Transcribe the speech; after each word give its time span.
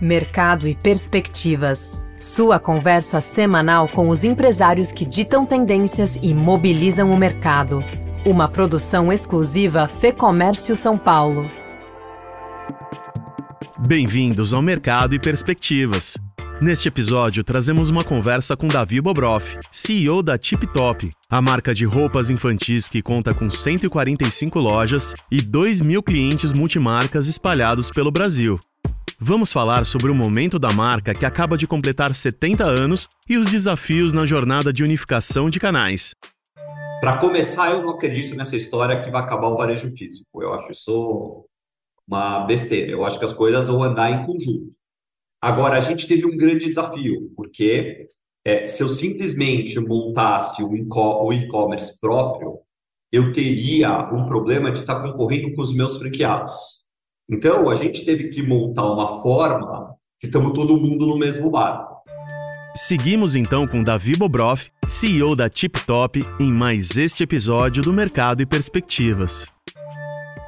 Mercado 0.00 0.66
e 0.66 0.74
Perspectivas. 0.74 2.00
Sua 2.16 2.58
conversa 2.58 3.20
semanal 3.20 3.88
com 3.88 4.08
os 4.08 4.24
empresários 4.24 4.92
que 4.92 5.04
ditam 5.04 5.44
tendências 5.44 6.18
e 6.22 6.34
mobilizam 6.34 7.12
o 7.12 7.18
mercado. 7.18 7.84
Uma 8.24 8.48
produção 8.48 9.12
exclusiva 9.12 9.88
Fê 9.88 10.12
Comércio 10.12 10.76
São 10.76 10.96
Paulo. 10.96 11.50
Bem-vindos 13.86 14.54
ao 14.54 14.62
Mercado 14.62 15.14
e 15.14 15.18
Perspectivas. 15.18 16.16
Neste 16.60 16.86
episódio, 16.86 17.42
trazemos 17.42 17.90
uma 17.90 18.04
conversa 18.04 18.56
com 18.56 18.68
Davi 18.68 19.00
Bobroff, 19.00 19.58
CEO 19.68 20.22
da 20.22 20.38
Tip 20.38 20.64
Top, 20.72 21.10
a 21.28 21.42
marca 21.42 21.74
de 21.74 21.84
roupas 21.84 22.30
infantis 22.30 22.88
que 22.88 23.02
conta 23.02 23.34
com 23.34 23.50
145 23.50 24.60
lojas 24.60 25.12
e 25.28 25.42
2 25.42 25.80
mil 25.80 26.02
clientes 26.02 26.52
multimarcas 26.52 27.26
espalhados 27.26 27.90
pelo 27.90 28.12
Brasil. 28.12 28.60
Vamos 29.24 29.52
falar 29.52 29.86
sobre 29.86 30.10
o 30.10 30.14
momento 30.16 30.58
da 30.58 30.72
marca 30.72 31.14
que 31.14 31.24
acaba 31.24 31.56
de 31.56 31.64
completar 31.64 32.12
70 32.12 32.64
anos 32.64 33.06
e 33.28 33.36
os 33.36 33.52
desafios 33.52 34.12
na 34.12 34.26
jornada 34.26 34.72
de 34.72 34.82
unificação 34.82 35.48
de 35.48 35.60
canais. 35.60 36.12
Para 37.00 37.18
começar, 37.18 37.70
eu 37.70 37.82
não 37.82 37.90
acredito 37.90 38.34
nessa 38.34 38.56
história 38.56 39.00
que 39.00 39.12
vai 39.12 39.22
acabar 39.22 39.46
o 39.46 39.56
varejo 39.56 39.88
físico. 39.92 40.42
Eu 40.42 40.52
acho 40.52 40.72
isso 40.72 41.46
uma 42.04 42.40
besteira. 42.40 42.90
Eu 42.90 43.06
acho 43.06 43.16
que 43.16 43.24
as 43.24 43.32
coisas 43.32 43.68
vão 43.68 43.84
andar 43.84 44.10
em 44.10 44.26
conjunto. 44.26 44.74
Agora, 45.40 45.76
a 45.76 45.80
gente 45.80 46.08
teve 46.08 46.26
um 46.26 46.36
grande 46.36 46.66
desafio, 46.66 47.32
porque 47.36 48.08
é, 48.44 48.66
se 48.66 48.82
eu 48.82 48.88
simplesmente 48.88 49.78
montasse 49.78 50.64
o 50.64 51.32
e-commerce 51.32 51.96
próprio, 52.00 52.58
eu 53.12 53.30
teria 53.30 54.00
um 54.12 54.26
problema 54.26 54.72
de 54.72 54.80
estar 54.80 55.00
concorrendo 55.00 55.54
com 55.54 55.62
os 55.62 55.72
meus 55.72 55.96
franqueados. 55.96 56.81
Então, 57.30 57.70
a 57.70 57.76
gente 57.76 58.04
teve 58.04 58.30
que 58.30 58.42
montar 58.42 58.90
uma 58.90 59.22
forma 59.22 59.94
que 60.18 60.26
estamos 60.26 60.52
todo 60.52 60.80
mundo 60.80 61.06
no 61.06 61.16
mesmo 61.16 61.50
barco. 61.50 61.92
Seguimos 62.74 63.34
então 63.34 63.66
com 63.66 63.82
Davi 63.82 64.16
Bobroff, 64.16 64.70
CEO 64.86 65.36
da 65.36 65.48
TipTop, 65.48 66.24
em 66.40 66.50
mais 66.50 66.96
este 66.96 67.22
episódio 67.22 67.82
do 67.82 67.92
Mercado 67.92 68.40
e 68.40 68.46
Perspectivas. 68.46 69.46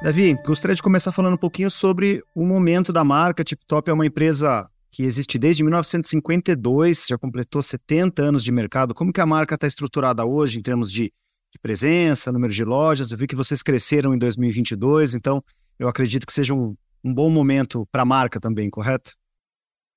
Davi, 0.03 0.35
gostaria 0.45 0.75
de 0.75 0.81
começar 0.81 1.11
falando 1.11 1.35
um 1.35 1.37
pouquinho 1.37 1.69
sobre 1.69 2.23
o 2.35 2.45
momento 2.45 2.91
da 2.91 3.03
marca. 3.03 3.43
TipTop 3.43 3.89
é 3.89 3.93
uma 3.93 4.05
empresa 4.05 4.67
que 4.91 5.03
existe 5.03 5.37
desde 5.37 5.63
1952, 5.63 7.05
já 7.09 7.17
completou 7.17 7.61
70 7.61 8.21
anos 8.21 8.43
de 8.43 8.51
mercado. 8.51 8.93
Como 8.93 9.13
que 9.13 9.21
a 9.21 9.25
marca 9.25 9.55
está 9.55 9.67
estruturada 9.67 10.25
hoje 10.25 10.59
em 10.59 10.61
termos 10.61 10.91
de, 10.91 11.11
de 11.51 11.59
presença, 11.61 12.31
número 12.31 12.53
de 12.53 12.63
lojas? 12.63 13.11
Eu 13.11 13.17
vi 13.17 13.27
que 13.27 13.35
vocês 13.35 13.61
cresceram 13.61 14.13
em 14.13 14.17
2022, 14.17 15.15
então 15.15 15.43
eu 15.79 15.87
acredito 15.87 16.25
que 16.25 16.33
seja 16.33 16.53
um, 16.53 16.75
um 17.03 17.13
bom 17.13 17.29
momento 17.29 17.87
para 17.91 18.01
a 18.01 18.05
marca 18.05 18.39
também, 18.39 18.69
correto? 18.69 19.13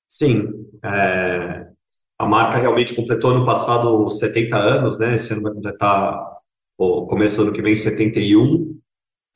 Sim. 0.09 0.49
É, 0.85 1.67
a 2.19 2.27
marca 2.27 2.59
realmente 2.59 2.95
completou 2.95 3.35
no 3.35 3.45
passado 3.45 4.09
70 4.11 4.57
anos, 4.57 4.99
né? 4.99 5.15
Esse 5.15 5.33
ano 5.33 5.43
vai 5.43 5.53
completar, 5.53 6.19
o 6.77 7.07
começo 7.07 7.37
do 7.37 7.43
ano 7.43 7.53
que 7.53 7.63
vem, 7.63 7.77
71. 7.77 8.79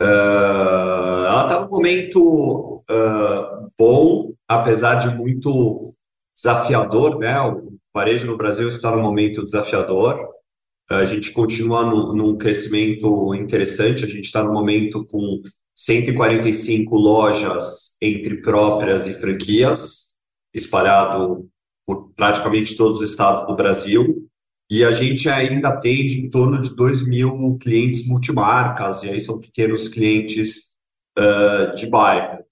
Uh, 0.01 0.05
ela 0.05 1.43
está 1.43 1.61
num 1.61 1.71
momento 1.71 2.83
uh, 2.91 3.71
bom, 3.79 4.35
apesar 4.49 4.97
de 4.97 5.17
muito 5.17 5.95
desafiador, 6.35 7.19
né? 7.19 7.41
O 7.41 7.79
varejo 7.95 8.27
no 8.27 8.37
Brasil 8.37 8.69
está 8.69 8.91
num 8.91 9.03
momento 9.03 9.45
desafiador. 9.45 10.29
A 10.91 11.05
gente 11.05 11.33
continua 11.33 11.85
no, 11.85 12.15
num 12.15 12.37
crescimento 12.37 13.35
interessante, 13.35 14.05
a 14.05 14.09
gente 14.09 14.25
está 14.25 14.43
no 14.43 14.53
momento 14.53 15.07
com 15.07 15.41
145 15.85 16.97
lojas 16.97 17.97
entre 18.01 18.41
próprias 18.41 19.09
e 19.09 19.15
franquias, 19.15 20.15
espalhado 20.55 21.49
por 21.85 22.13
praticamente 22.15 22.77
todos 22.77 23.01
os 23.01 23.11
estados 23.11 23.45
do 23.45 23.57
Brasil. 23.57 24.29
E 24.71 24.85
a 24.85 24.93
gente 24.93 25.29
ainda 25.29 25.71
atende 25.71 26.21
em 26.21 26.31
torno 26.31 26.61
de 26.61 26.75
2 26.77 27.09
mil 27.09 27.59
clientes 27.61 28.07
multimarcas, 28.07 29.03
e 29.03 29.11
aí 29.11 29.19
são 29.19 29.41
pequenos 29.41 29.89
clientes 29.89 30.77
uh, 31.19 31.75
de 31.75 31.89
bairro. 31.89 32.45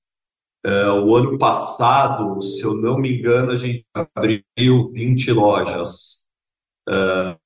Uh, 0.66 1.06
o 1.06 1.14
ano 1.14 1.38
passado, 1.38 2.42
se 2.42 2.62
eu 2.62 2.74
não 2.74 2.98
me 2.98 3.16
engano, 3.16 3.52
a 3.52 3.56
gente 3.56 3.86
abriu 3.94 4.90
20 4.92 5.32
lojas. 5.32 6.26
Uh, 6.88 7.38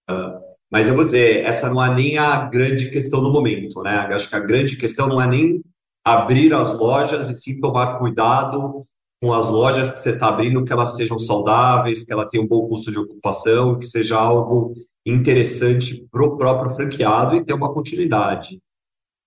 mas 0.72 0.88
eu 0.88 0.96
vou 0.96 1.04
dizer, 1.04 1.44
essa 1.44 1.70
não 1.70 1.84
é 1.84 1.94
nem 1.94 2.16
a 2.16 2.46
grande 2.46 2.90
questão 2.90 3.22
do 3.22 3.30
momento, 3.30 3.82
né? 3.82 3.98
Acho 4.10 4.30
que 4.30 4.34
a 4.34 4.40
grande 4.40 4.76
questão 4.76 5.06
não 5.06 5.20
é 5.20 5.26
nem 5.28 5.62
abrir 6.04 6.52
as 6.52 6.78
lojas 6.78 7.30
e 7.30 7.34
sim 7.34 7.58
tomar 7.58 7.98
cuidado 7.98 8.82
com 9.20 9.32
as 9.32 9.48
lojas 9.48 9.88
que 9.88 9.98
você 9.98 10.10
está 10.10 10.28
abrindo, 10.28 10.62
que 10.62 10.72
elas 10.72 10.96
sejam 10.96 11.18
saudáveis, 11.18 12.04
que 12.04 12.12
ela 12.12 12.28
tenha 12.28 12.44
um 12.44 12.46
bom 12.46 12.68
custo 12.68 12.92
de 12.92 12.98
ocupação, 12.98 13.78
que 13.78 13.86
seja 13.86 14.18
algo 14.18 14.74
interessante 15.06 16.06
para 16.10 16.24
o 16.24 16.36
próprio 16.36 16.74
franqueado 16.74 17.34
e 17.34 17.44
ter 17.44 17.54
uma 17.54 17.72
continuidade. 17.72 18.60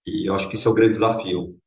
E 0.05 0.29
eu 0.29 0.35
acho 0.35 0.47
que 0.49 0.55
isso 0.55 0.67
é 0.67 0.71
o 0.71 0.75
grande 0.75 0.91
desafio. 0.91 1.57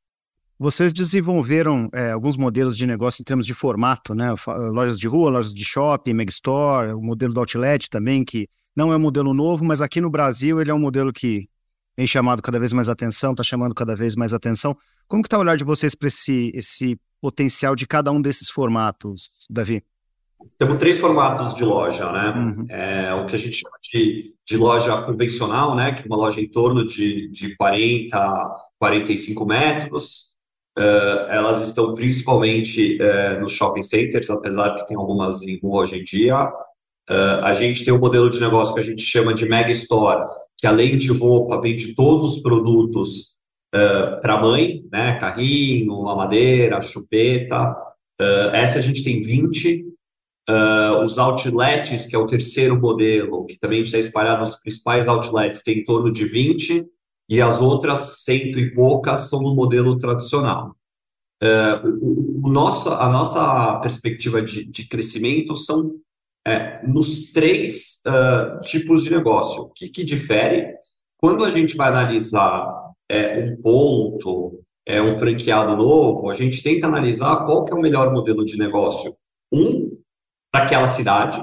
Vocês 0.58 0.92
desenvolveram 0.92 1.88
é, 1.92 2.12
alguns 2.12 2.36
modelos 2.36 2.76
de 2.76 2.86
negócio 2.86 3.22
em 3.22 3.24
termos 3.24 3.46
de 3.46 3.54
formato, 3.54 4.14
né? 4.14 4.34
Lojas 4.72 4.98
de 4.98 5.08
rua, 5.08 5.30
lojas 5.30 5.54
de 5.54 5.64
shopping, 5.64 6.12
megastore, 6.12 6.92
o 6.92 7.00
modelo 7.00 7.32
do 7.32 7.40
outlet 7.40 7.88
também, 7.88 8.24
que 8.24 8.46
não 8.76 8.92
é 8.92 8.96
um 8.96 9.00
modelo 9.00 9.32
novo, 9.32 9.64
mas 9.64 9.80
aqui 9.80 10.00
no 10.00 10.10
Brasil 10.10 10.60
ele 10.60 10.70
é 10.70 10.74
um 10.74 10.78
modelo 10.78 11.12
que 11.12 11.48
tem 12.00 12.06
chamado 12.06 12.40
cada 12.40 12.58
vez 12.58 12.72
mais 12.72 12.88
atenção, 12.88 13.32
está 13.32 13.42
chamando 13.42 13.74
cada 13.74 13.94
vez 13.94 14.16
mais 14.16 14.32
atenção. 14.32 14.74
Como 15.06 15.22
que 15.22 15.26
está 15.26 15.36
o 15.36 15.42
olhar 15.42 15.54
de 15.54 15.64
vocês 15.64 15.94
para 15.94 16.08
esse, 16.08 16.50
esse 16.54 16.98
potencial 17.20 17.76
de 17.76 17.86
cada 17.86 18.10
um 18.10 18.22
desses 18.22 18.48
formatos, 18.48 19.28
Davi? 19.50 19.84
Temos 20.56 20.78
três 20.78 20.96
formatos 20.96 21.54
de 21.54 21.62
loja, 21.62 22.10
né? 22.10 22.32
Uhum. 22.34 22.66
É, 22.70 23.12
o 23.12 23.26
que 23.26 23.36
a 23.36 23.38
gente 23.38 23.56
chama 23.56 23.76
de, 23.82 24.34
de 24.48 24.56
loja 24.56 25.02
convencional, 25.02 25.76
né? 25.76 25.92
Que 25.92 26.00
é 26.00 26.06
uma 26.06 26.16
loja 26.16 26.40
em 26.40 26.48
torno 26.48 26.86
de, 26.86 27.28
de 27.28 27.54
40, 27.56 28.50
45 28.78 29.44
metros. 29.44 30.30
Uh, 30.78 31.28
elas 31.28 31.60
estão 31.60 31.94
principalmente 31.94 32.96
uh, 32.96 33.40
nos 33.40 33.52
shopping 33.52 33.82
centers, 33.82 34.30
apesar 34.30 34.74
que 34.74 34.86
tem 34.86 34.96
algumas 34.96 35.42
em 35.42 35.60
rua 35.60 35.82
hoje 35.82 35.98
em 35.98 36.02
dia. 36.02 36.48
Uh, 37.10 37.44
a 37.44 37.52
gente 37.52 37.84
tem 37.84 37.92
um 37.92 37.98
modelo 37.98 38.30
de 38.30 38.40
negócio 38.40 38.72
que 38.72 38.80
a 38.80 38.84
gente 38.84 39.02
chama 39.02 39.34
de 39.34 39.44
Mega 39.44 39.72
Store, 39.72 40.24
que 40.60 40.66
além 40.66 40.96
de 40.98 41.10
roupa, 41.10 41.60
vende 41.60 41.94
todos 41.94 42.36
os 42.36 42.42
produtos 42.42 43.36
uh, 43.74 44.20
para 44.20 44.34
a 44.34 44.40
mãe, 44.40 44.84
né? 44.92 45.18
Carrinho, 45.18 46.02
mamadeira, 46.02 46.82
chupeta. 46.82 47.70
Uh, 48.20 48.50
essa 48.52 48.78
a 48.78 48.82
gente 48.82 49.02
tem 49.02 49.20
20. 49.20 49.86
Uh, 50.48 51.02
os 51.02 51.16
outlets, 51.16 52.04
que 52.06 52.14
é 52.14 52.18
o 52.18 52.26
terceiro 52.26 52.78
modelo, 52.78 53.46
que 53.46 53.58
também 53.58 53.80
está 53.82 53.98
espalhado 53.98 54.40
nos 54.40 54.56
principais 54.56 55.08
outlets, 55.08 55.62
tem 55.62 55.78
em 55.78 55.84
torno 55.84 56.12
de 56.12 56.26
20, 56.26 56.86
e 57.28 57.40
as 57.40 57.62
outras 57.62 58.22
cento 58.24 58.58
e 58.58 58.74
poucas 58.74 59.28
são 59.28 59.40
no 59.40 59.54
modelo 59.54 59.96
tradicional. 59.96 60.74
Uh, 61.42 61.88
o, 62.02 62.48
o 62.48 62.50
nosso, 62.50 62.90
a 62.90 63.08
nossa 63.08 63.76
perspectiva 63.76 64.42
de, 64.42 64.64
de 64.64 64.86
crescimento 64.86 65.56
são 65.56 65.94
é, 66.46 66.86
nos 66.86 67.32
três 67.32 68.00
uh, 68.06 68.60
tipos 68.62 69.04
de 69.04 69.10
negócio. 69.10 69.62
O 69.62 69.70
que, 69.70 69.88
que 69.88 70.04
difere? 70.04 70.74
Quando 71.18 71.44
a 71.44 71.50
gente 71.50 71.76
vai 71.76 71.88
analisar 71.88 72.66
é, 73.10 73.38
um 73.38 73.60
ponto, 73.60 74.62
é, 74.86 75.02
um 75.02 75.18
franqueado 75.18 75.76
novo, 75.76 76.30
a 76.30 76.34
gente 76.34 76.62
tenta 76.62 76.86
analisar 76.86 77.44
qual 77.44 77.64
que 77.64 77.72
é 77.72 77.76
o 77.76 77.80
melhor 77.80 78.12
modelo 78.12 78.44
de 78.44 78.56
negócio. 78.56 79.14
Um, 79.52 79.98
para 80.52 80.64
aquela 80.64 80.88
cidade, 80.88 81.42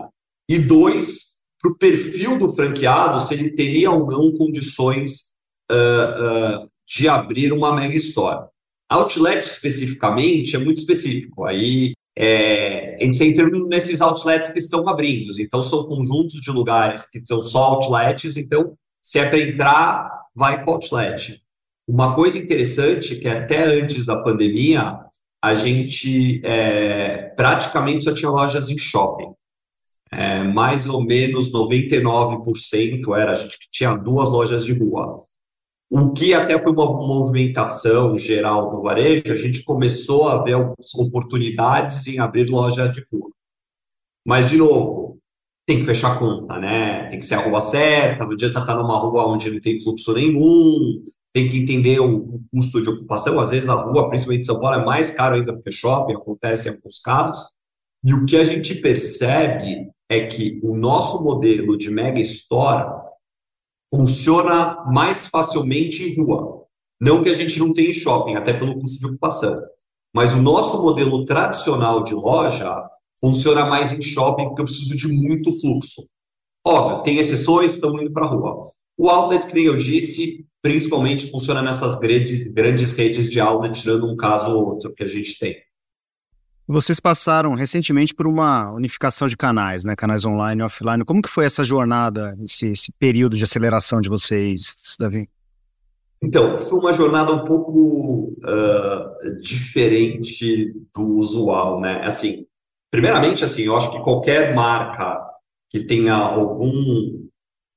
e 0.49 0.59
dois, 0.59 1.43
para 1.61 1.71
o 1.71 1.77
perfil 1.77 2.37
do 2.37 2.53
franqueado, 2.53 3.21
se 3.21 3.33
ele 3.33 3.51
teria 3.51 3.91
ou 3.91 4.05
não 4.05 4.33
condições 4.33 5.33
uh, 5.71 6.63
uh, 6.63 6.69
de 6.87 7.07
abrir 7.07 7.51
uma 7.51 7.75
mega 7.75 7.95
store. 7.95 8.47
Outlet 8.89 9.45
especificamente 9.45 10.55
é 10.55 10.59
muito 10.59 10.77
específico. 10.77 11.45
Aí 11.45 11.93
é, 12.19 12.95
a 12.95 13.03
gente 13.03 13.13
está 13.13 13.25
entrando 13.25 13.67
nesses 13.67 14.01
outlets 14.01 14.49
que 14.49 14.57
estão 14.57 14.87
abrindo. 14.89 15.39
Então, 15.39 15.61
são 15.61 15.85
conjuntos 15.85 16.41
de 16.41 16.49
lugares 16.49 17.07
que 17.07 17.21
são 17.23 17.43
só 17.43 17.75
outlets. 17.75 18.35
Então, 18.35 18.75
se 19.01 19.19
é 19.19 19.29
para 19.29 19.39
entrar, 19.39 20.09
vai 20.35 20.63
com 20.65 20.71
outlet. 20.71 21.43
Uma 21.87 22.15
coisa 22.15 22.37
interessante 22.39 23.17
que 23.17 23.27
até 23.27 23.63
antes 23.65 24.07
da 24.07 24.17
pandemia, 24.21 24.99
a 25.41 25.53
gente 25.53 26.41
é, 26.43 27.29
praticamente 27.35 28.03
só 28.03 28.13
tinha 28.13 28.31
lojas 28.31 28.69
em 28.69 28.77
shopping. 28.79 29.31
É, 30.11 30.41
mais 30.43 30.87
ou 30.89 31.05
menos 31.05 31.51
99% 31.51 33.15
era 33.15 33.33
a 33.33 33.35
gente 33.35 33.59
que 33.59 33.67
tinha 33.71 33.95
duas 33.95 34.27
lojas 34.29 34.65
de 34.65 34.73
rua. 34.73 35.23
O 35.89 36.11
que 36.11 36.33
até 36.33 36.61
foi 36.61 36.73
uma 36.73 36.85
movimentação 36.85 38.17
geral 38.17 38.69
do 38.69 38.81
varejo, 38.81 39.31
a 39.31 39.35
gente 39.35 39.63
começou 39.63 40.27
a 40.27 40.43
ver 40.43 40.53
algumas 40.53 40.93
oportunidades 40.95 42.07
em 42.07 42.19
abrir 42.19 42.49
loja 42.49 42.87
de 42.87 43.03
rua. 43.11 43.31
Mas, 44.25 44.49
de 44.49 44.57
novo, 44.57 45.17
tem 45.65 45.79
que 45.79 45.85
fechar 45.85 46.13
a 46.13 46.19
conta, 46.19 46.59
né? 46.59 47.07
Tem 47.09 47.17
que 47.17 47.25
ser 47.25 47.35
a 47.35 47.39
rua 47.39 47.61
certa, 47.61 48.25
não 48.25 48.33
adianta 48.33 48.59
estar 48.59 48.75
numa 48.75 48.97
rua 48.97 49.27
onde 49.27 49.49
não 49.49 49.61
tem 49.61 49.81
fluxo 49.81 50.13
nenhum, 50.13 51.05
tem 51.33 51.49
que 51.49 51.57
entender 51.57 51.99
o 51.99 52.41
custo 52.51 52.81
de 52.81 52.89
ocupação. 52.89 53.39
Às 53.39 53.51
vezes 53.51 53.69
a 53.69 53.75
rua, 53.75 54.09
principalmente 54.09 54.41
em 54.41 54.45
São 54.45 54.59
Paulo, 54.59 54.81
é 54.81 54.85
mais 54.85 55.11
caro 55.11 55.35
ainda 55.35 55.53
do 55.53 55.61
que 55.61 55.71
shopping, 55.71 56.15
acontece 56.15 56.67
em 56.67 56.71
alguns 56.71 56.99
casos. 56.99 57.49
E 58.03 58.13
o 58.13 58.25
que 58.25 58.37
a 58.37 58.43
gente 58.43 58.75
percebe 58.75 59.89
é 60.09 60.25
que 60.25 60.59
o 60.63 60.75
nosso 60.75 61.23
modelo 61.23 61.77
de 61.77 61.89
mega 61.89 62.19
store 62.21 62.85
funciona 63.93 64.83
mais 64.91 65.27
facilmente 65.27 66.03
em 66.03 66.15
rua. 66.15 66.63
Não 66.99 67.23
que 67.23 67.29
a 67.29 67.33
gente 67.33 67.59
não 67.59 67.71
tenha 67.71 67.89
em 67.89 67.93
shopping, 67.93 68.35
até 68.35 68.53
pelo 68.53 68.79
custo 68.79 68.99
de 68.99 69.05
ocupação. 69.05 69.61
Mas 70.13 70.33
o 70.33 70.41
nosso 70.41 70.81
modelo 70.81 71.25
tradicional 71.25 72.03
de 72.03 72.13
loja 72.13 72.89
funciona 73.19 73.65
mais 73.65 73.91
em 73.91 74.01
shopping 74.01 74.45
porque 74.45 74.61
eu 74.61 74.65
preciso 74.65 74.95
de 74.95 75.07
muito 75.07 75.51
fluxo. 75.59 76.01
Óbvio, 76.65 77.03
tem 77.03 77.17
exceções, 77.17 77.75
estão 77.75 77.95
indo 78.01 78.11
para 78.11 78.25
a 78.25 78.29
rua. 78.29 78.71
O 78.97 79.09
outlet, 79.09 79.45
que 79.45 79.53
nem 79.53 79.65
eu 79.65 79.77
disse, 79.77 80.45
principalmente 80.61 81.29
funciona 81.29 81.61
nessas 81.61 81.99
grandes, 81.99 82.47
grandes 82.51 82.91
redes 82.91 83.29
de 83.29 83.39
outlet, 83.39 83.79
tirando 83.79 84.11
um 84.11 84.17
caso 84.17 84.51
ou 84.51 84.65
outro 84.65 84.93
que 84.93 85.03
a 85.03 85.07
gente 85.07 85.37
tem. 85.37 85.55
Vocês 86.67 86.99
passaram 86.99 87.53
recentemente 87.53 88.13
por 88.13 88.27
uma 88.27 88.73
unificação 88.73 89.29
de 89.29 89.37
canais, 89.37 89.85
né? 89.85 89.95
Canais 89.95 90.25
online 90.25 90.61
e 90.61 90.65
offline. 90.65 91.05
Como 91.05 91.21
que 91.21 91.29
foi 91.29 91.45
essa 91.45 91.63
jornada, 91.63 92.35
esse, 92.41 92.71
esse 92.71 92.91
período 92.99 93.37
de 93.37 93.43
aceleração 93.45 94.01
de 94.01 94.09
vocês, 94.09 94.75
Davi? 94.99 95.29
Então, 96.21 96.57
foi 96.57 96.79
uma 96.79 96.91
jornada 96.91 97.31
um 97.31 97.45
pouco 97.45 98.33
uh, 98.43 99.39
diferente 99.39 100.73
do 100.93 101.15
usual, 101.15 101.79
né? 101.79 102.01
Assim, 102.03 102.45
primeiramente, 102.91 103.45
assim, 103.45 103.61
eu 103.61 103.77
acho 103.77 103.89
que 103.91 104.01
qualquer 104.01 104.53
marca 104.53 105.21
que 105.69 105.85
tenha 105.85 106.15
algum 106.15 107.27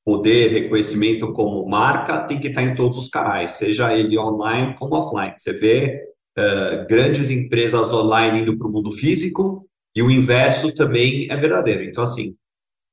poder, 0.04 0.48
reconhecimento 0.48 1.32
como 1.32 1.68
marca, 1.68 2.22
tem 2.22 2.40
que 2.40 2.48
estar 2.48 2.62
em 2.62 2.74
todos 2.74 2.98
os 2.98 3.08
canais, 3.08 3.52
seja 3.52 3.94
ele 3.94 4.18
online 4.18 4.74
como 4.76 4.96
offline. 4.96 5.34
Você 5.38 5.52
vê 5.52 6.09
uh, 6.40 6.86
grandes 6.88 7.30
empresas 7.30 7.92
online 7.92 8.40
indo 8.40 8.56
para 8.56 8.66
o 8.66 8.70
mundo 8.72 8.90
físico 8.90 9.66
e 9.94 10.02
o 10.02 10.10
inverso 10.10 10.72
também 10.72 11.26
é 11.30 11.36
verdadeiro. 11.36 11.84
Então, 11.84 12.02
assim, 12.02 12.34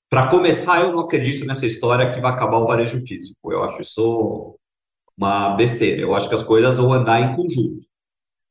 para 0.09 0.29
começar, 0.29 0.81
eu 0.81 0.91
não 0.91 0.99
acredito 0.99 1.45
nessa 1.45 1.65
história 1.65 2.11
que 2.11 2.19
vai 2.19 2.31
acabar 2.31 2.57
o 2.57 2.67
varejo 2.67 2.99
físico. 3.05 3.51
Eu 3.51 3.63
acho 3.63 3.81
isso 3.81 4.57
uma 5.17 5.49
besteira. 5.51 6.01
Eu 6.01 6.15
acho 6.15 6.29
que 6.29 6.35
as 6.35 6.43
coisas 6.43 6.77
vão 6.77 6.93
andar 6.93 7.21
em 7.21 7.35
conjunto. 7.35 7.85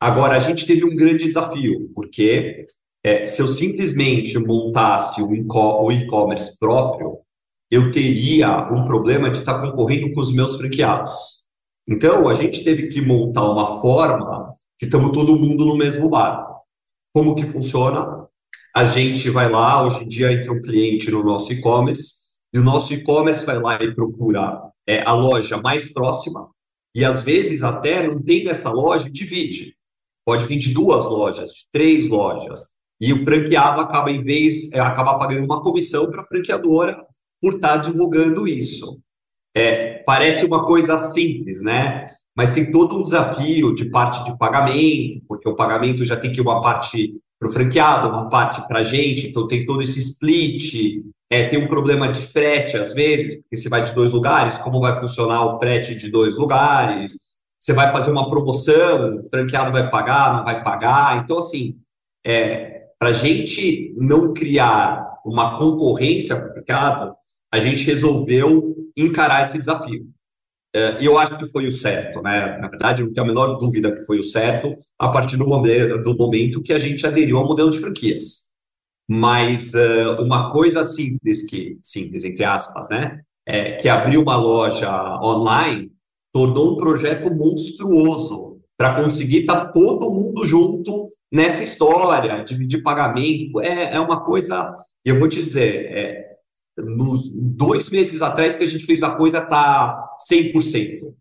Agora, 0.01 0.37
a 0.37 0.41
gente 0.41 0.67
teve 0.67 0.85
um 0.85 0.95
grande 0.95 1.27
desafio, 1.27 1.91
porque 1.95 2.67
é, 3.03 3.25
se 3.25 3.41
eu 3.41 3.49
simplesmente 3.49 4.39
montasse 4.39 5.23
o 5.23 5.93
e-commerce 5.93 6.59
próprio, 6.59 7.19
eu 7.71 7.91
teria 7.91 8.69
um 8.71 8.85
problema 8.85 9.31
de 9.31 9.39
estar 9.39 9.59
concorrendo 9.59 10.13
com 10.13 10.21
os 10.21 10.35
meus 10.35 10.57
franqueados. 10.57 11.45
Então, 11.89 12.29
a 12.29 12.35
gente 12.35 12.63
teve 12.63 12.89
que 12.89 13.01
montar 13.01 13.49
uma 13.49 13.81
forma 13.81 14.36
que 14.79 14.87
estamos 14.87 15.13
todo 15.13 15.39
mundo 15.39 15.65
no 15.65 15.77
mesmo 15.77 16.09
barco. 16.09 16.61
Como 17.15 17.35
que 17.35 17.47
funciona? 17.47 18.27
A 18.75 18.85
gente 18.85 19.31
vai 19.31 19.51
lá, 19.51 19.83
hoje 19.83 20.05
em 20.05 20.09
dia 20.09 20.33
entra 20.33 20.53
um 20.53 20.61
cliente 20.61 21.11
no 21.11 21.25
nosso 21.25 21.53
e-commerce, 21.53 22.27
e 22.53 22.59
o 22.59 22.63
nosso 22.63 22.93
e-commerce 22.93 23.45
vai 23.45 23.59
lá 23.59 23.83
e 23.83 23.95
procura 23.95 24.61
é, 24.87 25.03
a 25.03 25.13
loja 25.13 25.57
mais 25.57 25.93
próxima, 25.93 26.51
e 26.95 27.05
às 27.05 27.23
vezes 27.23 27.63
até 27.63 28.07
não 28.07 28.23
tem 28.23 28.45
nessa 28.45 28.71
loja, 28.71 29.11
divide. 29.11 29.75
Pode 30.27 30.45
vir 30.45 30.59
de 30.59 30.75
duas 30.75 31.07
lojas, 31.07 31.51
de 31.51 31.67
três 31.73 32.09
lojas. 32.09 32.75
E 33.01 33.13
o 33.13 33.23
franqueado 33.23 33.81
acaba, 33.81 34.11
em 34.11 34.23
vez, 34.25 34.73
é, 34.73 34.81
acaba 34.81 35.19
pagando 35.19 35.45
uma 35.45 35.63
comissão 35.63 36.11
para 36.11 36.23
a 36.23 36.27
franqueadora 36.27 37.07
por 37.41 37.55
estar 37.55 37.73
tá 37.73 37.77
divulgando 37.77 38.49
isso. 38.49 39.01
É, 39.55 40.03
parece 40.05 40.45
uma 40.45 40.65
coisa 40.67 40.99
simples, 40.99 41.63
né? 41.63 42.07
Mas 42.37 42.53
tem 42.53 42.71
todo 42.71 42.99
um 42.99 43.03
desafio 43.03 43.75
de 43.75 43.91
parte 43.91 44.23
de 44.25 44.37
pagamento, 44.37 45.23
porque 45.27 45.49
o 45.49 45.57
pagamento 45.57 46.05
já 46.05 46.17
tem 46.17 46.31
que 46.31 46.39
ir 46.39 46.43
uma 46.43 46.61
parte 46.61 47.15
para 47.39 47.49
o 47.49 47.53
franqueado, 47.53 48.09
uma 48.09 48.29
parte 48.29 48.67
para 48.69 48.81
a 48.81 48.83
gente, 48.83 49.27
então 49.27 49.47
tem 49.47 49.65
todo 49.65 49.83
esse 49.83 49.99
split. 49.99 51.03
É, 51.31 51.47
tem 51.47 51.59
um 51.59 51.67
problema 51.67 52.09
de 52.09 52.21
frete, 52.21 52.77
às 52.77 52.93
vezes, 52.93 53.37
porque 53.37 53.57
você 53.57 53.69
vai 53.69 53.83
de 53.83 53.95
dois 53.95 54.13
lugares, 54.13 54.59
como 54.59 54.81
vai 54.81 54.99
funcionar 55.01 55.45
o 55.45 55.59
frete 55.59 55.95
de 55.95 56.11
dois 56.11 56.37
lugares? 56.37 57.19
Você 57.59 57.73
vai 57.73 57.91
fazer 57.91 58.11
uma 58.13 58.29
promoção, 58.29 59.19
o 59.19 59.29
franqueado 59.29 59.73
vai 59.73 59.91
pagar, 59.91 60.37
não 60.37 60.45
vai 60.45 60.63
pagar. 60.63 61.23
Então, 61.23 61.39
assim, 61.39 61.77
é, 62.25 62.85
para 62.99 63.09
a 63.09 63.13
gente 63.13 63.95
não 63.97 64.33
criar 64.33 65.21
uma 65.25 65.57
concorrência 65.57 66.37
para 66.37 66.51
o 66.51 66.55
mercado, 66.55 67.17
a 67.53 67.59
gente 67.59 67.85
resolveu 67.87 68.77
encarar 68.97 69.47
esse 69.47 69.59
desafio. 69.59 70.07
E 71.01 71.05
eu 71.05 71.19
acho 71.19 71.39
que 71.39 71.47
foi 71.47 71.67
o 71.67 71.73
certo, 71.73 72.21
né? 72.23 72.59
Na 72.59 72.69
verdade, 72.69 73.03
não 73.03 73.13
tenho 73.13 73.25
a 73.25 73.29
menor 73.29 73.55
dúvida 73.59 73.95
que 73.95 74.05
foi 74.05 74.19
o 74.19 74.23
certo 74.23 74.77
a 74.99 75.09
partir 75.09 75.37
do 75.37 75.47
momento, 75.47 76.03
do 76.03 76.17
momento 76.17 76.63
que 76.63 76.73
a 76.73 76.79
gente 76.79 77.07
aderiu 77.07 77.39
ao 77.39 77.47
modelo 77.47 77.71
de 77.71 77.79
franquias. 77.79 78.47
Mas 79.09 79.73
uh, 79.75 80.23
uma 80.23 80.51
coisa 80.51 80.83
simples, 80.83 81.47
que 81.49 81.79
simples, 81.83 82.25
entre 82.25 82.45
aspas, 82.45 82.89
né? 82.89 83.21
É, 83.49 83.73
que 83.77 83.89
abriu 83.89 84.23
uma 84.23 84.37
loja 84.37 85.21
online 85.23 85.93
tornou 86.33 86.75
um 86.75 86.77
projeto 86.77 87.33
monstruoso 87.33 88.59
para 88.77 89.01
conseguir 89.01 89.41
estar 89.41 89.67
tá 89.67 89.73
todo 89.73 90.11
mundo 90.11 90.45
junto 90.45 91.09
nessa 91.33 91.63
história, 91.63 92.45
dividir 92.45 92.83
pagamento. 92.83 93.61
É, 93.61 93.95
é 93.95 94.01
uma 94.01 94.23
coisa, 94.25 94.75
eu 95.05 95.19
vou 95.19 95.29
te 95.29 95.37
dizer, 95.37 95.87
é, 95.93 96.36
nos 96.79 97.31
dois 97.33 97.91
meses 97.91 98.23
atrás 98.23 98.57
que 98.57 98.65
a 98.65 98.67
gente 98.67 98.85
fez 98.85 99.03
a 99.03 99.15
coisa 99.15 99.41
tá 99.41 100.11
100%. 100.31 101.13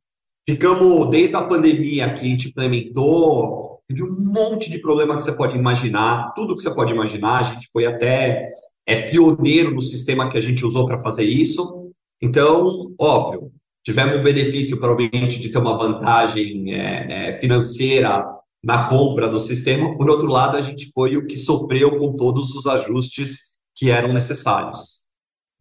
Ficamos, 0.48 1.10
desde 1.10 1.36
a 1.36 1.44
pandemia 1.44 2.13
que 2.13 2.22
a 2.22 2.24
gente 2.24 2.50
implementou, 2.50 3.80
teve 3.88 4.04
um 4.04 4.31
monte 4.31 4.69
de 4.69 4.80
problema 4.80 5.16
que 5.16 5.22
você 5.22 5.31
pode 5.31 5.57
imaginar, 5.57 6.34
tudo 6.36 6.56
que 6.56 6.62
você 6.62 6.74
pode 6.74 6.92
imaginar, 6.92 7.40
a 7.40 7.44
gente 7.44 7.68
foi 7.72 7.86
até 7.86 8.52
é 8.88 9.10
pioneiro 9.10 9.74
no 9.74 9.81
sistema 9.81 10.30
que 10.30 10.38
a 10.38 10.42
gente 10.42 10.63
usou 10.63 10.86
para 10.86 11.00
fazer 11.00 11.24
isso. 11.24 11.92
Então, 12.22 12.94
óbvio, 13.00 13.52
tivemos 13.84 14.18
o 14.18 14.24
benefício, 14.24 14.80
provavelmente, 14.80 15.40
de 15.40 15.50
ter 15.50 15.57
uma 15.57 15.78
vantagem 15.78 16.74
é, 16.74 17.30
é, 17.30 17.31
financeira 17.34 18.24
na 18.63 18.88
compra 18.88 19.28
do 19.28 19.40
sistema. 19.40 19.98
Por 19.98 20.10
outro 20.10 20.28
lado, 20.28 20.57
a 20.57 20.62
gente 20.62 20.92
foi 20.94 21.18
o 21.18 21.25
que 21.25 21.38
sofreu 21.38 21.98
com 21.98 22.16
todos 22.16 22.54
os 22.54 22.68
ajustes 22.68 23.56
que 23.75 23.90
eram 23.90 24.13
necessários. 24.13 25.05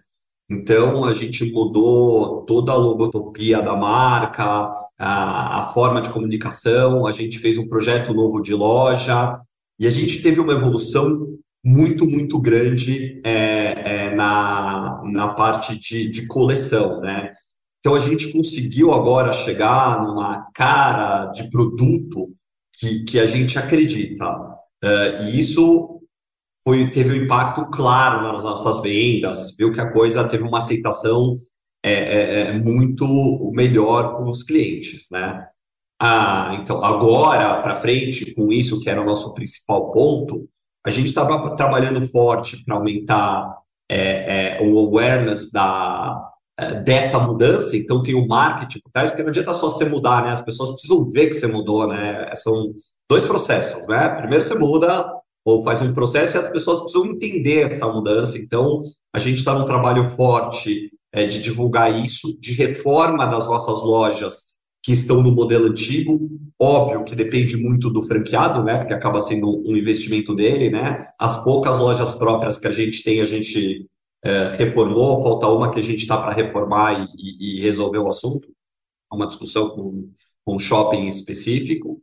Então, 0.50 1.06
a 1.06 1.14
gente 1.14 1.52
mudou 1.52 2.44
toda 2.46 2.74
a 2.74 2.76
logotopia 2.76 3.62
da 3.62 3.76
marca, 3.76 4.70
a, 5.00 5.62
a, 5.62 5.64
forma 5.70 6.02
de 6.02 6.10
comunicação, 6.10 7.08
a 7.08 7.12
gente 7.12 7.40
fez 7.40 7.58
um 7.58 7.68
projeto 7.68 8.14
novo 8.14 8.42
de 8.42 8.54
loja, 8.54 9.40
e 9.80 9.88
a 9.88 9.90
gente 9.90 10.22
teve 10.22 10.40
uma 10.40 10.54
evolução 10.54 11.28
muito, 11.66 12.06
muito 12.08 12.40
grande 12.40 13.22
é, 13.26 14.10
é, 14.10 14.16
na, 14.16 15.02
na 15.06 15.30
parte 15.30 15.80
de, 15.80 16.10
de 16.10 16.28
coleção, 16.28 17.00
né? 17.02 17.34
Então, 17.80 17.96
a 17.96 18.00
gente 18.00 18.32
conseguiu 18.32 18.92
agora 18.92 19.32
chegar 19.32 20.04
numa 20.04 20.48
cara 20.54 21.28
de 21.28 21.50
produto 21.50 22.36
que, 22.80 23.04
que 23.04 23.20
a 23.20 23.26
gente 23.26 23.58
acredita. 23.58 24.26
Uh, 24.84 25.24
e 25.24 25.40
isso 25.40 26.02
foi, 26.64 26.90
teve 26.90 27.12
um 27.12 27.24
impacto 27.24 27.70
claro 27.70 28.22
nas 28.22 28.44
nossas 28.44 28.82
vendas, 28.82 29.56
viu 29.58 29.72
que 29.72 29.80
a 29.80 29.92
coisa 29.92 30.28
teve 30.28 30.44
uma 30.44 30.58
aceitação 30.58 31.38
é, 31.84 31.94
é, 31.94 32.42
é 32.42 32.54
muito 32.54 33.52
melhor 33.54 34.18
com 34.18 34.30
os 34.30 34.42
clientes, 34.42 35.08
né? 35.12 35.48
Ah, 36.02 36.58
então, 36.60 36.84
agora 36.84 37.62
para 37.62 37.76
frente, 37.76 38.34
com 38.34 38.52
isso 38.52 38.82
que 38.82 38.90
era 38.90 39.02
o 39.02 39.06
nosso 39.06 39.34
principal 39.34 39.92
ponto, 39.92 40.50
a 40.86 40.92
gente 40.92 41.08
estava 41.08 41.56
trabalhando 41.56 42.02
forte 42.08 42.64
para 42.66 42.76
aumentar 42.76 43.58
é, 43.90 44.58
é, 44.58 44.62
o 44.62 44.78
awareness 44.80 45.52
da, 45.52 46.34
dessa 46.86 47.20
mudança, 47.20 47.76
então 47.76 48.02
tem 48.02 48.16
o 48.16 48.28
marketing 48.28 48.80
por 48.80 48.92
trás, 48.92 49.10
porque 49.10 49.24
não 49.24 49.30
adianta 49.30 49.54
só 49.54 49.70
você 49.70 49.86
mudar, 49.86 50.24
né? 50.24 50.32
As 50.32 50.42
pessoas 50.42 50.72
precisam 50.72 51.08
ver 51.10 51.28
que 51.28 51.34
você 51.34 51.48
mudou, 51.48 51.88
né? 51.88 52.32
São 52.36 52.74
dois 53.10 53.26
processos, 53.26 53.86
né? 53.88 54.08
Primeiro 54.10 54.44
você 54.44 54.56
muda 54.56 55.12
ou 55.46 55.64
faz 55.64 55.82
um 55.82 55.94
processo 55.94 56.36
e 56.36 56.40
as 56.40 56.50
pessoas 56.50 56.80
precisam 56.80 57.06
entender 57.08 57.62
essa 57.62 57.88
mudança. 57.92 58.38
Então, 58.38 58.82
a 59.14 59.20
gente 59.20 59.38
está 59.38 59.54
num 59.54 59.66
trabalho 59.66 60.10
forte 60.10 60.90
é, 61.14 61.26
de 61.26 61.42
divulgar 61.42 62.04
isso, 62.04 62.36
de 62.40 62.54
reforma 62.54 63.28
das 63.28 63.48
nossas 63.48 63.84
lojas 63.84 64.56
que 64.82 64.92
estão 64.92 65.22
no 65.22 65.32
modelo 65.32 65.68
antigo. 65.68 66.30
Óbvio 66.60 67.04
que 67.04 67.16
depende 67.16 67.58
muito 67.58 67.92
do 67.92 68.02
franqueado, 68.02 68.64
né? 68.64 68.78
Porque 68.78 68.94
acaba 68.94 69.20
sendo 69.20 69.62
um 69.68 69.76
investimento 69.76 70.34
dele, 70.34 70.70
né? 70.70 71.08
As 71.20 71.44
poucas 71.44 71.80
lojas 71.80 72.16
próprias 72.16 72.58
que 72.58 72.68
a 72.68 72.72
gente 72.72 73.04
tem, 73.04 73.22
a 73.22 73.26
gente 73.26 73.86
é, 74.26 74.48
reformou, 74.58 75.22
falta 75.22 75.48
uma 75.48 75.70
que 75.70 75.80
a 75.80 75.84
gente 75.84 76.00
está 76.00 76.18
para 76.18 76.34
reformar 76.34 77.08
e, 77.16 77.58
e, 77.58 77.62
resolver 77.62 78.00
o 78.00 78.10
assunto. 78.10 78.48
É 79.12 79.16
uma 79.16 79.28
discussão 79.28 79.70
com, 79.70 80.10
com 80.44 80.56
um 80.56 80.60
shopping 80.60 81.06
específico. 81.06 82.02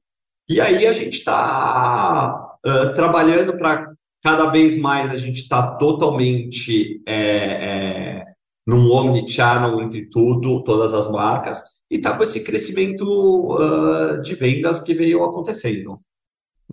E 0.49 0.61
aí 0.61 0.87
a 0.87 0.93
gente 0.93 1.15
está 1.15 2.57
uh, 2.65 2.95
trabalhando 2.95 3.59
para 3.59 3.93
cada 4.23 4.47
vez 4.47 4.79
mais 4.79 5.11
a 5.11 5.17
gente 5.17 5.39
estar 5.39 5.63
tá 5.63 5.77
totalmente 5.77 7.03
é, 7.07 7.17
é, 7.17 8.25
num 8.69 8.89
omnichannel 8.89 9.81
entre 9.81 10.09
tudo, 10.09 10.63
todas 10.63 10.95
as 10.95 11.11
marcas, 11.11 11.61
e 11.91 11.97
está 11.97 12.17
com 12.17 12.23
esse 12.23 12.45
crescimento 12.45 13.05
uh, 13.05 14.23
de 14.23 14.37
vendas 14.37 14.79
que 14.79 14.95
veio 14.95 15.25
acontecendo. 15.25 16.01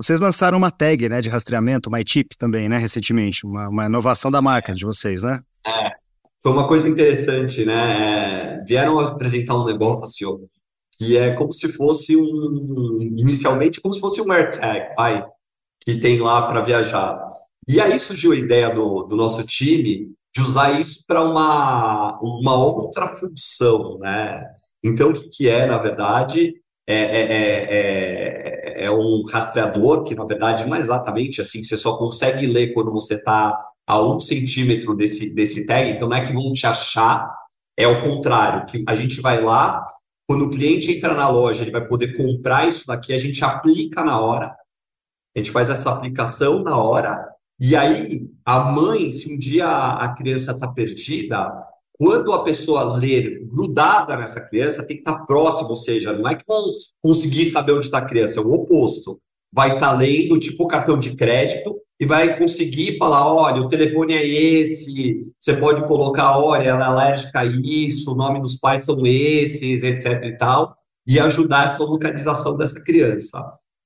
Vocês 0.02 0.20
lançaram 0.22 0.58
uma 0.58 0.72
tag 0.72 1.10
né, 1.10 1.20
de 1.20 1.28
rastreamento, 1.28 1.92
MyTip 1.92 2.38
também, 2.38 2.70
né, 2.70 2.78
recentemente, 2.78 3.46
uma, 3.46 3.68
uma 3.68 3.86
inovação 3.86 4.32
da 4.32 4.42
marca 4.42 4.74
de 4.74 4.86
vocês, 4.86 5.24
né? 5.24 5.42
É, 5.68 5.92
foi 6.42 6.54
uma 6.54 6.66
coisa 6.66 6.88
interessante, 6.88 7.66
né? 7.66 8.56
É, 8.62 8.64
vieram 8.64 8.98
apresentar 8.98 9.56
um 9.56 9.66
negócio 9.66 10.48
que 10.98 11.18
é 11.18 11.32
como 11.32 11.52
se 11.52 11.74
fosse 11.74 12.16
um, 12.16 12.98
inicialmente, 13.18 13.82
como 13.82 13.94
se 13.94 14.00
fosse 14.00 14.22
um 14.22 14.32
AirTag, 14.32 14.96
vai, 14.96 15.26
que 15.82 16.00
tem 16.00 16.18
lá 16.20 16.48
para 16.48 16.62
viajar. 16.62 17.28
E 17.68 17.82
aí 17.82 18.00
surgiu 18.00 18.32
a 18.32 18.38
ideia 18.38 18.74
do, 18.74 19.04
do 19.04 19.18
nosso 19.18 19.44
time 19.44 20.14
de 20.34 20.42
usar 20.42 20.80
isso 20.80 21.04
para 21.06 21.22
uma, 21.22 22.18
uma 22.22 22.56
outra 22.56 23.08
função, 23.10 23.98
né? 24.00 24.46
Então, 24.82 25.10
o 25.10 25.14
que, 25.14 25.28
que 25.28 25.50
é, 25.50 25.66
na 25.66 25.78
verdade, 25.78 26.54
é, 26.92 26.96
é, 26.96 28.82
é, 28.82 28.86
é, 28.86 28.92
um 28.92 29.22
rastreador 29.32 30.04
que, 30.04 30.16
na 30.16 30.26
verdade, 30.26 30.66
não 30.66 30.76
é 30.76 30.80
exatamente 30.80 31.40
assim, 31.40 31.64
você 31.64 31.78
só 31.78 31.96
consegue 31.98 32.48
ler 32.48 32.74
quando 32.74 32.92
você 32.92 33.14
está 33.14 33.56
a 33.86 34.02
um 34.02 34.20
centímetro 34.20 34.96
desse, 34.96 35.36
desse 35.36 35.68
tag, 35.68 35.92
então 35.92 36.10
não 36.10 36.18
é 36.18 36.26
que 36.26 36.34
vão 36.34 36.52
te 36.52 36.66
achar, 36.66 37.32
é 37.78 37.88
o 37.88 38.02
contrário, 38.02 38.66
que 38.66 38.84
a 38.88 38.96
gente 38.96 39.22
vai 39.22 39.40
lá, 39.40 39.86
quando 40.28 40.46
o 40.46 40.50
cliente 40.50 40.92
entra 40.92 41.14
na 41.14 41.30
loja, 41.30 41.62
ele 41.62 41.72
vai 41.72 41.88
poder 41.88 42.18
comprar 42.18 42.68
isso 42.68 42.88
daqui, 42.88 43.14
a 43.14 43.20
gente 43.20 43.46
aplica 43.46 44.04
na 44.04 44.20
hora, 44.20 44.48
a 45.36 45.40
gente 45.40 45.52
faz 45.52 45.70
essa 45.70 45.92
aplicação 45.92 46.64
na 46.64 46.76
hora, 46.76 47.24
e 47.60 47.76
aí 47.76 48.28
a 48.44 48.64
mãe, 48.64 49.12
se 49.12 49.32
um 49.32 49.38
dia 49.38 49.68
a 49.68 50.12
criança 50.16 50.54
está 50.54 50.68
perdida, 50.68 51.52
quando 52.00 52.32
a 52.32 52.44
pessoa 52.46 52.96
ler 52.96 53.46
grudada 53.46 54.16
nessa 54.16 54.48
criança, 54.48 54.86
tem 54.86 54.96
que 54.96 55.02
estar 55.02 55.26
próximo, 55.26 55.72
ou 55.72 55.76
seja, 55.76 56.14
não 56.14 56.30
é 56.30 56.34
que 56.34 56.46
vão 56.48 56.64
conseguir 57.04 57.46
saber 57.46 57.74
onde 57.74 57.88
está 57.88 57.98
a 57.98 58.06
criança, 58.06 58.40
é 58.40 58.44
o 58.44 58.54
oposto. 58.54 59.20
Vai 59.54 59.74
estar 59.74 59.92
lendo, 59.92 60.40
tipo 60.40 60.66
cartão 60.66 60.98
de 60.98 61.14
crédito, 61.16 61.76
e 62.00 62.06
vai 62.06 62.38
conseguir 62.38 62.98
falar: 62.98 63.34
olha, 63.34 63.62
o 63.62 63.68
telefone 63.68 64.14
é 64.14 64.26
esse, 64.26 65.26
você 65.38 65.58
pode 65.58 65.86
colocar, 65.88 66.40
olha, 66.40 66.70
ela 66.70 66.86
é 66.86 66.88
alérgica 66.88 67.42
a 67.42 67.46
isso, 67.46 68.14
o 68.14 68.16
nome 68.16 68.40
dos 68.40 68.56
pais 68.56 68.86
são 68.86 69.06
esses, 69.06 69.84
etc 69.84 70.24
e 70.24 70.38
tal, 70.38 70.74
e 71.06 71.20
ajudar 71.20 71.66
essa 71.66 71.84
localização 71.84 72.56
dessa 72.56 72.82
criança. 72.82 73.44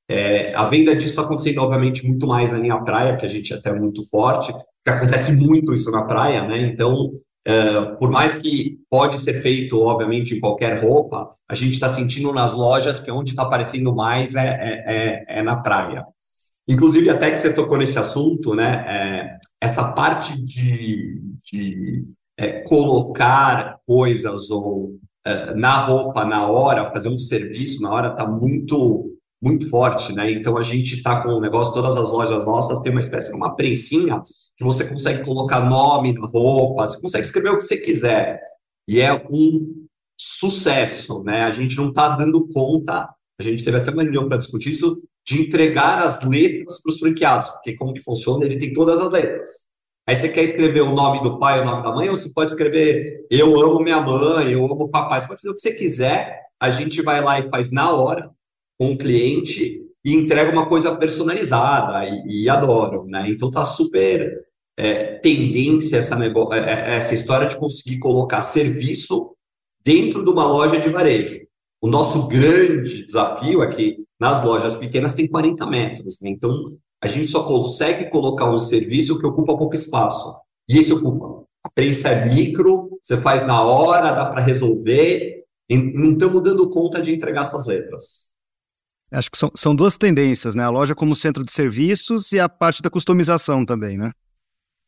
É, 0.07 0.53
a 0.53 0.65
venda 0.65 0.93
disso 0.93 1.11
está 1.11 1.23
acontecendo, 1.23 1.59
obviamente, 1.59 2.05
muito 2.05 2.27
mais 2.27 2.51
na 2.51 2.59
linha 2.59 2.79
praia, 2.83 3.17
que 3.17 3.25
a 3.25 3.29
gente 3.29 3.51
é 3.53 3.55
até 3.55 3.73
muito 3.73 4.07
forte, 4.07 4.53
que 4.53 4.91
acontece 4.91 5.33
muito 5.35 5.73
isso 5.73 5.89
na 5.89 6.03
praia, 6.03 6.45
né? 6.45 6.61
Então, 6.61 7.11
é, 7.45 7.85
por 7.99 8.09
mais 8.09 8.35
que 8.35 8.79
pode 8.89 9.19
ser 9.19 9.33
feito, 9.41 9.79
obviamente, 9.81 10.33
em 10.33 10.39
qualquer 10.39 10.81
roupa, 10.81 11.29
a 11.49 11.55
gente 11.55 11.73
está 11.73 11.89
sentindo 11.89 12.31
nas 12.31 12.53
lojas 12.53 12.99
que 12.99 13.11
onde 13.11 13.31
está 13.31 13.43
aparecendo 13.43 13.93
mais 13.93 14.35
é, 14.35 14.47
é, 14.47 14.83
é, 14.85 15.39
é, 15.39 15.43
na 15.43 15.57
praia. 15.57 16.05
Inclusive, 16.67 17.09
até 17.09 17.29
que 17.29 17.37
você 17.37 17.53
tocou 17.53 17.77
nesse 17.77 17.99
assunto, 17.99 18.55
né? 18.55 18.85
É, 18.87 19.37
essa 19.59 19.91
parte 19.91 20.41
de, 20.41 21.21
de 21.43 22.05
é, 22.37 22.61
colocar 22.61 23.77
coisas 23.85 24.49
ou 24.49 24.97
na 25.55 25.77
roupa 25.77 26.25
na 26.25 26.47
hora, 26.47 26.91
fazer 26.91 27.07
um 27.07 27.17
serviço 27.17 27.81
na 27.81 27.89
hora, 27.91 28.09
está 28.09 28.27
muito 28.27 29.12
muito 29.43 29.69
forte, 29.69 30.13
né? 30.13 30.31
Então 30.31 30.57
a 30.57 30.63
gente 30.63 30.95
está 30.95 31.21
com 31.21 31.27
o 31.27 31.41
negócio, 31.41 31.73
todas 31.73 31.97
as 31.97 32.13
lojas 32.13 32.45
nossas 32.45 32.79
tem 32.79 32.91
uma 32.91 33.01
espécie 33.01 33.29
de 33.29 33.35
uma 33.35 33.53
prensinha 33.53 34.21
que 34.55 34.63
você 34.63 34.85
consegue 34.85 35.25
colocar 35.25 35.59
nome 35.59 36.13
na 36.13 36.25
roupa, 36.25 36.85
você 36.85 37.01
consegue 37.01 37.25
escrever 37.25 37.49
o 37.49 37.57
que 37.57 37.63
você 37.63 37.75
quiser. 37.75 38.41
E 38.87 39.01
é 39.01 39.13
um 39.13 39.85
sucesso, 40.17 41.21
né? 41.23 41.43
A 41.43 41.51
gente 41.51 41.75
não 41.75 41.89
está 41.89 42.15
dando 42.15 42.47
conta, 42.53 43.09
a 43.37 43.43
gente 43.43 43.63
teve 43.63 43.77
até 43.77 43.91
uma 43.91 44.03
reunião 44.03 44.29
para 44.29 44.37
discutir 44.37 44.69
isso, 44.69 45.03
de 45.27 45.41
entregar 45.41 46.01
as 46.03 46.23
letras 46.23 46.81
para 46.81 46.89
os 46.89 46.99
franqueados, 46.99 47.49
porque 47.49 47.75
como 47.75 47.93
que 47.93 48.01
funciona, 48.01 48.45
ele 48.45 48.57
tem 48.57 48.71
todas 48.71 48.99
as 49.01 49.11
letras. 49.11 49.49
Aí 50.07 50.15
você 50.15 50.29
quer 50.29 50.43
escrever 50.43 50.81
o 50.81 50.93
nome 50.93 51.21
do 51.21 51.37
pai, 51.37 51.59
o 51.59 51.65
nome 51.65 51.83
da 51.83 51.91
mãe, 51.91 52.07
ou 52.07 52.15
você 52.15 52.29
pode 52.33 52.51
escrever 52.51 53.25
eu 53.29 53.59
amo 53.61 53.81
minha 53.81 53.99
mãe, 53.99 54.53
eu 54.53 54.65
amo 54.65 54.89
papai, 54.89 55.19
você 55.19 55.27
pode 55.27 55.41
fazer 55.41 55.51
o 55.51 55.55
que 55.55 55.61
você 55.61 55.73
quiser, 55.73 56.43
a 56.61 56.69
gente 56.69 57.01
vai 57.01 57.21
lá 57.21 57.39
e 57.39 57.49
faz 57.49 57.71
na 57.71 57.91
hora, 57.91 58.29
com 58.77 58.91
o 58.91 58.97
cliente 58.97 59.81
e 60.03 60.13
entrega 60.13 60.51
uma 60.51 60.67
coisa 60.67 60.95
personalizada 60.95 62.05
e, 62.05 62.43
e 62.43 62.49
adoram, 62.49 63.05
né? 63.05 63.29
Então 63.29 63.49
tá 63.49 63.63
super 63.63 64.45
é, 64.77 65.15
tendência 65.19 65.97
essa, 65.97 66.17
é, 66.23 66.29
é, 66.57 66.95
essa 66.95 67.13
história 67.13 67.47
de 67.47 67.57
conseguir 67.57 67.99
colocar 67.99 68.41
serviço 68.41 69.31
dentro 69.83 70.23
de 70.23 70.31
uma 70.31 70.45
loja 70.45 70.79
de 70.79 70.89
varejo. 70.89 71.39
O 71.81 71.87
nosso 71.87 72.27
grande 72.27 73.05
desafio 73.05 73.61
é 73.61 73.67
que 73.67 73.97
nas 74.19 74.43
lojas 74.43 74.75
pequenas 74.75 75.13
tem 75.13 75.27
40 75.27 75.65
metros, 75.65 76.19
né? 76.21 76.29
então 76.29 76.73
a 77.01 77.07
gente 77.07 77.27
só 77.27 77.43
consegue 77.43 78.09
colocar 78.09 78.49
um 78.49 78.57
serviço 78.57 79.19
que 79.19 79.27
ocupa 79.27 79.57
pouco 79.57 79.75
espaço. 79.75 80.33
E 80.69 80.77
esse 80.77 80.93
ocupa. 80.93 81.43
A 81.61 81.69
prensa 81.69 82.07
é 82.07 82.25
micro, 82.25 82.97
você 83.01 83.17
faz 83.17 83.45
na 83.45 83.61
hora, 83.61 84.11
dá 84.11 84.25
para 84.25 84.41
resolver, 84.41 85.43
não 85.69 86.13
estamos 86.13 86.41
dando 86.41 86.69
conta 86.69 87.01
de 87.01 87.13
entregar 87.13 87.41
essas 87.41 87.65
letras. 87.65 88.32
Acho 89.13 89.29
que 89.29 89.37
são, 89.37 89.51
são 89.55 89.75
duas 89.75 89.97
tendências, 89.97 90.55
né? 90.55 90.63
A 90.63 90.69
loja 90.69 90.95
como 90.95 91.15
centro 91.15 91.43
de 91.43 91.51
serviços 91.51 92.31
e 92.31 92.39
a 92.39 92.49
parte 92.49 92.81
da 92.81 92.89
customização 92.89 93.65
também, 93.65 93.97
né? 93.97 94.11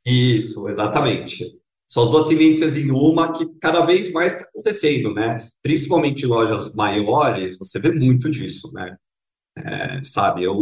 Isso, 0.06 0.68
exatamente. 0.68 1.46
São 1.88 2.04
as 2.04 2.10
duas 2.10 2.28
tendências 2.28 2.76
em 2.76 2.92
uma 2.92 3.32
que 3.32 3.46
cada 3.62 3.86
vez 3.86 4.12
mais 4.12 4.34
está 4.34 4.46
acontecendo, 4.50 5.14
né? 5.14 5.38
Principalmente 5.62 6.24
em 6.24 6.28
lojas 6.28 6.74
maiores, 6.74 7.58
você 7.58 7.80
vê 7.80 7.92
muito 7.92 8.30
disso, 8.30 8.72
né? 8.74 8.96
É, 9.58 10.02
sabe, 10.04 10.44
eu 10.44 10.56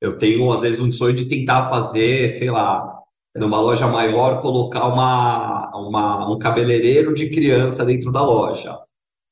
Eu 0.00 0.18
tenho, 0.18 0.52
às 0.52 0.62
vezes, 0.62 0.80
um 0.80 0.90
sonho 0.92 1.14
de 1.14 1.26
tentar 1.26 1.68
fazer, 1.68 2.28
sei 2.30 2.50
lá, 2.50 2.98
numa 3.36 3.60
loja 3.60 3.86
maior, 3.86 4.40
colocar 4.42 4.86
uma, 4.86 5.70
uma, 5.76 6.30
um 6.30 6.38
cabeleireiro 6.38 7.14
de 7.14 7.30
criança 7.30 7.84
dentro 7.84 8.10
da 8.12 8.22
loja. 8.22 8.76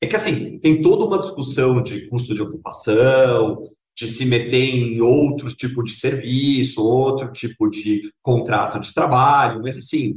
É 0.03 0.07
que, 0.07 0.17
assim, 0.17 0.59
tem 0.59 0.81
toda 0.81 1.05
uma 1.05 1.19
discussão 1.19 1.83
de 1.83 2.09
custo 2.09 2.35
de 2.35 2.43
ocupação, 2.43 3.63
de 3.97 4.07
se 4.07 4.27
meter 4.27 4.63
em 4.63 5.01
outros 5.01 5.55
tipos 5.55 5.85
de 5.85 5.97
serviço, 5.97 6.87
outro 6.87 7.33
tipo 7.33 7.69
de 7.71 8.03
contrato 8.23 8.79
de 8.79 8.93
trabalho, 8.93 9.61
mas, 9.63 9.79
assim, 9.79 10.15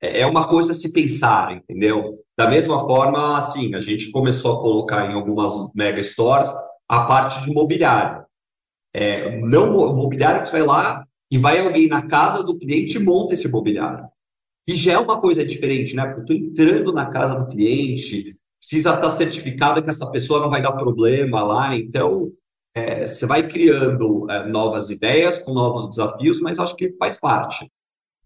é, 0.00 0.20
é 0.22 0.26
uma 0.26 0.48
coisa 0.48 0.72
a 0.72 0.74
se 0.74 0.92
pensar, 0.92 1.52
entendeu? 1.52 2.24
Da 2.36 2.48
mesma 2.48 2.80
forma, 2.80 3.36
assim, 3.36 3.74
a 3.74 3.80
gente 3.80 4.10
começou 4.10 4.56
a 4.56 4.62
colocar 4.62 5.10
em 5.10 5.14
algumas 5.14 5.52
mega 5.74 6.02
stores 6.02 6.50
a 6.88 7.04
parte 7.04 7.42
de 7.42 7.52
mobiliário. 7.52 8.24
É, 8.94 9.38
não 9.40 9.94
mobiliário 9.94 10.42
que 10.42 10.50
vai 10.50 10.62
lá 10.62 11.06
e 11.30 11.36
vai 11.36 11.58
alguém 11.58 11.88
na 11.88 12.06
casa 12.06 12.42
do 12.42 12.58
cliente 12.58 12.96
e 12.96 13.00
monta 13.00 13.34
esse 13.34 13.50
mobiliário. 13.50 14.08
E 14.66 14.74
já 14.74 14.94
é 14.94 14.98
uma 14.98 15.20
coisa 15.20 15.44
diferente, 15.44 15.94
né? 15.94 16.06
Porque 16.06 16.32
eu 16.32 16.36
estou 16.36 16.36
entrando 16.36 16.92
na 16.92 17.06
casa 17.06 17.34
do 17.34 17.46
cliente, 17.46 18.36
precisa 18.68 18.94
estar 18.94 19.10
certificado 19.10 19.82
que 19.82 19.88
essa 19.88 20.10
pessoa 20.10 20.40
não 20.40 20.50
vai 20.50 20.60
dar 20.60 20.72
problema 20.72 21.42
lá. 21.42 21.74
Então, 21.74 22.30
é, 22.74 23.06
você 23.06 23.24
vai 23.26 23.48
criando 23.48 24.26
é, 24.30 24.46
novas 24.46 24.90
ideias 24.90 25.38
com 25.38 25.54
novos 25.54 25.88
desafios, 25.88 26.38
mas 26.40 26.58
acho 26.58 26.76
que 26.76 26.92
faz 26.98 27.18
parte. 27.18 27.66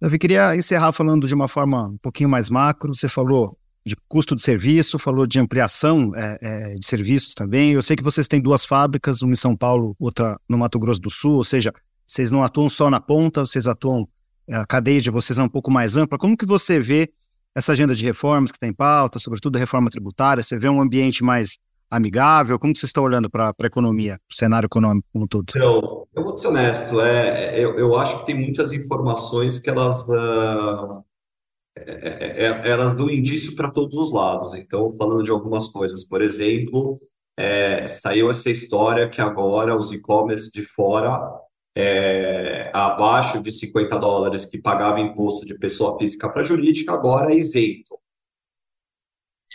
Davi, 0.00 0.18
queria 0.18 0.56
encerrar 0.56 0.90
falando 0.90 1.28
de 1.28 1.34
uma 1.34 1.46
forma 1.46 1.86
um 1.86 1.98
pouquinho 1.98 2.28
mais 2.28 2.50
macro. 2.50 2.92
Você 2.92 3.08
falou 3.08 3.56
de 3.86 3.94
custo 4.08 4.34
de 4.34 4.42
serviço, 4.42 4.98
falou 4.98 5.28
de 5.28 5.38
ampliação 5.38 6.12
é, 6.16 6.38
é, 6.42 6.74
de 6.74 6.84
serviços 6.84 7.34
também. 7.34 7.72
Eu 7.72 7.82
sei 7.82 7.94
que 7.94 8.02
vocês 8.02 8.26
têm 8.26 8.40
duas 8.40 8.64
fábricas, 8.64 9.22
uma 9.22 9.32
em 9.32 9.36
São 9.36 9.56
Paulo, 9.56 9.94
outra 9.96 10.36
no 10.48 10.58
Mato 10.58 10.78
Grosso 10.78 11.00
do 11.00 11.10
Sul, 11.10 11.36
ou 11.36 11.44
seja, 11.44 11.72
vocês 12.04 12.32
não 12.32 12.42
atuam 12.42 12.68
só 12.68 12.90
na 12.90 13.00
ponta, 13.00 13.46
vocês 13.46 13.68
atuam, 13.68 14.08
é, 14.48 14.56
a 14.56 14.66
cadeia 14.66 15.00
de 15.00 15.10
vocês 15.10 15.38
é 15.38 15.42
um 15.42 15.48
pouco 15.48 15.70
mais 15.70 15.96
ampla. 15.96 16.18
Como 16.18 16.36
que 16.36 16.44
você 16.44 16.80
vê 16.80 17.12
essa 17.54 17.72
agenda 17.72 17.94
de 17.94 18.04
reformas 18.04 18.50
que 18.50 18.58
tem 18.58 18.70
em 18.70 18.74
pauta, 18.74 19.18
sobretudo 19.18 19.56
a 19.56 19.58
reforma 19.58 19.90
tributária? 19.90 20.42
Você 20.42 20.58
vê 20.58 20.68
um 20.68 20.80
ambiente 20.80 21.22
mais 21.22 21.58
amigável? 21.90 22.58
Como 22.58 22.74
vocês 22.74 22.88
estão 22.88 23.04
olhando 23.04 23.30
para 23.30 23.48
a 23.48 23.66
economia, 23.66 24.18
o 24.30 24.34
cenário 24.34 24.66
econômico 24.66 25.06
como 25.12 25.24
um 25.24 25.28
todo? 25.28 25.46
Então, 25.50 26.06
eu 26.14 26.22
vou 26.22 26.36
ser 26.36 26.48
honesto, 26.48 27.00
é, 27.00 27.58
eu, 27.58 27.76
eu 27.76 27.98
acho 27.98 28.20
que 28.20 28.26
tem 28.26 28.34
muitas 28.34 28.72
informações 28.72 29.58
que 29.58 29.70
elas... 29.70 30.08
Uh 30.08 31.02
é, 31.76 32.44
é, 32.44 32.68
elas 32.68 32.94
dão 32.94 33.08
indício 33.08 33.56
para 33.56 33.70
todos 33.70 33.96
os 33.96 34.12
lados. 34.12 34.54
Então, 34.54 34.94
falando 34.96 35.22
de 35.22 35.30
algumas 35.30 35.68
coisas, 35.68 36.04
por 36.04 36.20
exemplo, 36.20 37.00
é, 37.36 37.86
saiu 37.86 38.30
essa 38.30 38.50
história 38.50 39.08
que 39.08 39.20
agora 39.20 39.76
os 39.76 39.92
e-commerce 39.92 40.52
de 40.52 40.62
fora, 40.62 41.18
é, 41.76 42.70
abaixo 42.74 43.40
de 43.40 43.50
50 43.50 43.98
dólares 43.98 44.44
que 44.44 44.60
pagava 44.60 45.00
imposto 45.00 45.46
de 45.46 45.58
pessoa 45.58 45.98
física 45.98 46.28
para 46.28 46.44
jurídica, 46.44 46.92
agora 46.92 47.32
é 47.32 47.36
isento. 47.36 47.98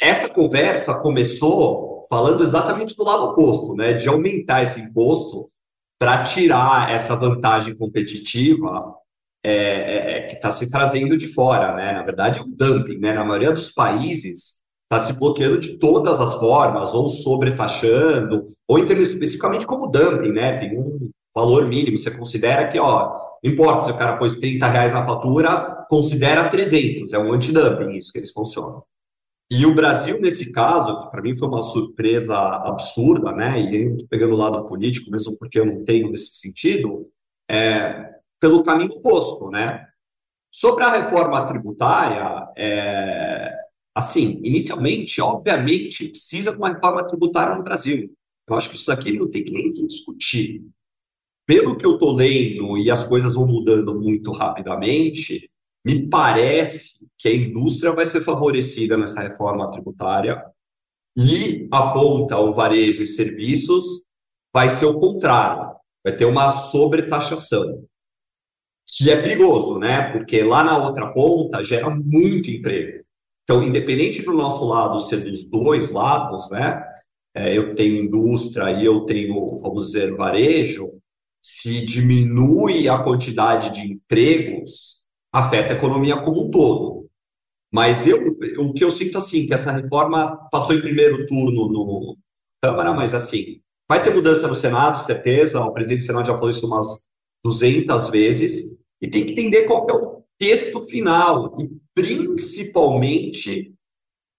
Essa 0.01 0.29
conversa 0.29 1.01
começou 1.01 2.05
falando 2.09 2.43
exatamente 2.43 2.95
do 2.95 3.03
lado 3.03 3.23
oposto, 3.25 3.75
né, 3.75 3.93
de 3.93 4.07
aumentar 4.07 4.63
esse 4.63 4.79
imposto 4.79 5.49
para 5.99 6.23
tirar 6.23 6.91
essa 6.91 7.15
vantagem 7.15 7.75
competitiva 7.75 8.95
é, 9.43 9.51
é, 9.51 10.17
é, 10.17 10.21
que 10.23 10.35
está 10.35 10.51
se 10.51 10.69
trazendo 10.69 11.17
de 11.17 11.27
fora, 11.27 11.73
né? 11.73 11.93
Na 11.93 12.03
verdade, 12.03 12.39
é 12.39 12.43
um 12.43 12.51
dumping, 12.51 12.97
né? 12.97 13.13
Na 13.13 13.23
maioria 13.23 13.51
dos 13.51 13.71
países 13.71 14.59
está 14.83 14.99
se 14.99 15.13
bloqueando 15.13 15.57
de 15.57 15.77
todas 15.77 16.19
as 16.19 16.35
formas, 16.35 16.93
ou 16.93 17.07
sobretaxando, 17.07 18.43
ou 18.67 18.79
entendendo 18.79 19.07
especificamente 19.07 19.65
como 19.65 19.87
dumping, 19.87 20.31
né? 20.31 20.53
Tem 20.57 20.77
um 20.77 21.06
valor 21.37 21.67
mínimo, 21.67 21.97
você 21.97 22.09
considera 22.09 22.67
que, 22.67 22.79
ó, 22.79 23.13
não 23.43 23.51
importa 23.51 23.81
se 23.81 23.91
o 23.91 23.97
cara 23.97 24.17
pôs 24.17 24.35
30 24.35 24.65
reais 24.67 24.91
na 24.91 25.05
fatura, 25.05 25.85
considera 25.87 26.49
300, 26.49 27.13
é 27.13 27.19
um 27.19 27.31
antidumping 27.31 27.95
isso 27.95 28.11
que 28.11 28.17
eles 28.17 28.31
funcionam. 28.31 28.83
E 29.49 29.63
o 29.65 29.75
Brasil, 29.75 30.19
nesse 30.19 30.51
caso, 30.51 31.09
para 31.11 31.21
mim 31.21 31.35
foi 31.35 31.47
uma 31.47 31.61
surpresa 31.61 32.35
absurda, 32.37 33.31
né? 33.31 33.61
E 33.61 33.83
eu 33.83 33.91
estou 33.91 34.07
pegando 34.09 34.33
o 34.33 34.37
lado 34.37 34.65
político, 34.65 35.11
mesmo 35.11 35.37
porque 35.37 35.59
eu 35.59 35.65
não 35.65 35.85
tenho 35.85 36.09
nesse 36.09 36.35
sentido, 36.35 37.07
é, 37.49 38.15
pelo 38.41 38.63
caminho 38.63 38.91
oposto, 38.91 39.49
né? 39.49 39.85
Sobre 40.51 40.83
a 40.83 40.89
reforma 40.89 41.45
tributária, 41.45 42.47
é, 42.57 43.53
assim, 43.95 44.41
inicialmente, 44.43 45.21
obviamente, 45.21 46.09
precisa 46.09 46.51
de 46.51 46.57
uma 46.57 46.73
reforma 46.73 47.05
tributária 47.05 47.55
no 47.55 47.63
Brasil. 47.63 48.11
Eu 48.49 48.55
acho 48.55 48.69
que 48.69 48.75
isso 48.75 48.87
daqui 48.87 49.13
não 49.13 49.29
tem 49.29 49.45
que 49.45 49.53
nem 49.53 49.71
discutir. 49.71 50.63
Pelo 51.47 51.77
que 51.77 51.85
eu 51.85 51.93
estou 51.93 52.13
lendo 52.13 52.77
e 52.77 52.91
as 52.91 53.03
coisas 53.03 53.33
vão 53.33 53.47
mudando 53.47 53.99
muito 53.99 54.31
rapidamente, 54.31 55.49
me 55.85 56.07
parece 56.09 57.07
que 57.17 57.29
a 57.29 57.35
indústria 57.35 57.93
vai 57.93 58.05
ser 58.05 58.21
favorecida 58.21 58.97
nessa 58.97 59.21
reforma 59.21 59.71
tributária 59.71 60.43
e 61.15 61.67
aponta 61.71 62.37
o 62.37 62.53
varejo 62.53 63.01
e 63.01 63.07
serviços 63.07 64.03
vai 64.53 64.69
ser 64.69 64.85
o 64.85 64.99
contrário, 64.99 65.75
vai 66.03 66.15
ter 66.15 66.25
uma 66.25 66.49
sobretaxação 66.49 67.83
que 68.85 69.09
é 69.11 69.21
perigoso, 69.21 69.79
né? 69.79 70.11
Porque 70.11 70.41
lá 70.43 70.63
na 70.63 70.77
outra 70.77 71.13
ponta 71.13 71.63
gera 71.63 71.89
muito 71.89 72.49
emprego. 72.49 73.03
Então, 73.43 73.63
independente 73.63 74.21
do 74.23 74.33
nosso 74.33 74.65
lado 74.67 74.99
ser 74.99 75.17
dos 75.17 75.49
dois 75.49 75.91
lados, 75.91 76.49
né? 76.49 76.83
É, 77.35 77.55
eu 77.55 77.75
tenho 77.75 78.03
indústria 78.03 78.71
e 78.71 78.85
eu 78.85 79.05
tenho, 79.05 79.55
vamos 79.57 79.87
dizer, 79.87 80.15
varejo, 80.15 80.91
se 81.47 81.79
diminui 81.85 82.89
a 82.89 83.01
quantidade 83.01 83.69
de 83.69 83.93
empregos, 83.93 85.03
afeta 85.33 85.71
a 85.71 85.77
economia 85.77 86.21
como 86.21 86.45
um 86.45 86.51
todo. 86.51 87.07
Mas 87.73 88.05
eu, 88.05 88.35
o 88.57 88.73
que 88.73 88.83
eu 88.83 88.91
sinto 88.91 89.17
assim, 89.17 89.47
que 89.47 89.53
essa 89.53 89.71
reforma 89.71 90.35
passou 90.51 90.75
em 90.75 90.81
primeiro 90.81 91.25
turno 91.25 91.69
no 91.69 92.17
Câmara, 92.61 92.91
mas 92.91 93.13
assim, 93.13 93.61
vai 93.89 94.03
ter 94.03 94.13
mudança 94.13 94.45
no 94.45 94.55
Senado, 94.55 94.97
certeza, 94.97 95.61
o 95.61 95.71
presidente 95.71 95.99
do 95.99 96.05
Senado 96.05 96.27
já 96.27 96.33
falou 96.35 96.49
isso 96.49 96.67
umas 96.67 97.07
200 97.45 98.09
vezes, 98.09 98.77
e 99.01 99.07
tem 99.07 99.25
que 99.25 99.31
entender 99.31 99.63
qual 99.63 99.89
é 99.89 99.93
o 99.93 100.23
texto 100.37 100.81
final, 100.81 101.55
e 101.61 101.69
principalmente 101.95 103.73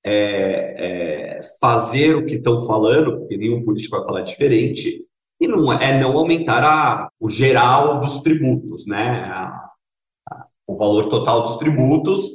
é, 0.04 1.36
é, 1.36 1.40
fazer 1.58 2.16
o 2.16 2.26
que 2.26 2.34
estão 2.34 2.66
falando, 2.66 3.20
porque 3.20 3.38
nenhum 3.38 3.64
político 3.64 3.96
vai 3.96 4.04
falar 4.06 4.20
diferente, 4.20 5.07
e 5.40 5.46
não 5.46 5.72
é, 5.72 5.90
é 5.90 5.98
não 5.98 6.16
aumentar 6.16 6.64
a, 6.64 7.08
o 7.20 7.28
geral 7.28 8.00
dos 8.00 8.20
tributos, 8.20 8.86
né? 8.86 9.20
A, 9.24 9.70
a, 10.30 10.46
o 10.66 10.76
valor 10.76 11.06
total 11.06 11.42
dos 11.42 11.56
tributos, 11.56 12.30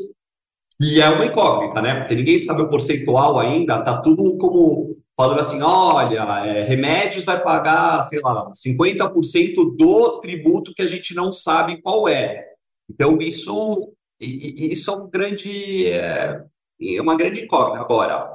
e 0.82 1.00
é 1.00 1.10
uma 1.10 1.26
incógnita, 1.26 1.82
né? 1.82 1.96
Porque 1.96 2.16
ninguém 2.16 2.38
sabe 2.38 2.62
o 2.62 2.70
percentual 2.70 3.40
ainda, 3.40 3.84
tá 3.84 4.02
tudo 4.02 4.38
como 4.38 4.98
falando 5.16 5.40
assim, 5.40 5.62
olha, 5.62 6.22
é, 6.46 6.64
remédios 6.64 7.24
vai 7.24 7.42
pagar, 7.42 8.02
sei 8.04 8.20
lá, 8.20 8.52
50% 8.52 9.76
do 9.78 10.20
tributo 10.20 10.74
que 10.74 10.82
a 10.82 10.88
gente 10.88 11.14
não 11.14 11.32
sabe 11.32 11.82
qual 11.82 12.08
é. 12.08 12.44
Então, 12.90 13.18
isso, 13.22 13.94
isso 14.20 14.92
é 14.92 14.96
um 14.96 15.10
grande, 15.10 15.88
é, 15.88 16.44
é 16.82 17.02
uma 17.02 17.16
grande 17.16 17.44
incógnita. 17.44 17.82
Agora, 17.82 18.28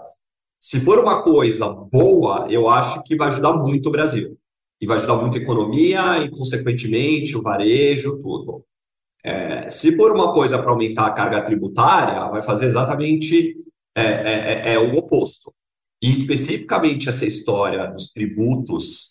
se 0.61 0.81
for 0.81 0.98
uma 1.00 1.22
coisa 1.22 1.68
boa, 1.68 2.46
eu 2.48 2.68
acho 2.68 3.02
que 3.02 3.16
vai 3.16 3.28
ajudar 3.28 3.52
muito 3.52 3.88
o 3.88 3.92
Brasil. 3.92 4.38
E 4.81 4.87
vai 4.87 4.97
ajudar 4.97 5.17
muito 5.17 5.37
a 5.37 5.41
economia 5.41 6.19
e, 6.19 6.31
consequentemente, 6.31 7.37
o 7.37 7.43
varejo, 7.43 8.19
tudo. 8.19 8.64
É, 9.25 9.69
se 9.69 9.97
for 9.97 10.12
uma 10.12 10.33
coisa 10.33 10.59
para 10.61 10.71
aumentar 10.71 11.07
a 11.07 11.12
carga 11.12 11.43
tributária, 11.43 12.31
vai 12.31 12.41
fazer 12.41 12.67
exatamente 12.67 13.57
é, 13.97 14.03
é, 14.03 14.71
é, 14.71 14.75
é 14.75 14.79
o 14.79 14.97
oposto. 14.97 15.53
E 16.01 16.11
especificamente 16.11 17.09
essa 17.09 17.27
história 17.27 17.88
dos 17.88 18.12
tributos 18.12 19.11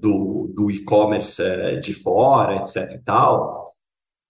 do, 0.00 0.52
do 0.54 0.70
e-commerce 0.70 1.42
uh, 1.42 1.80
de 1.80 1.94
fora, 1.94 2.56
etc. 2.56 2.94
e 2.94 2.98
tal, 2.98 3.74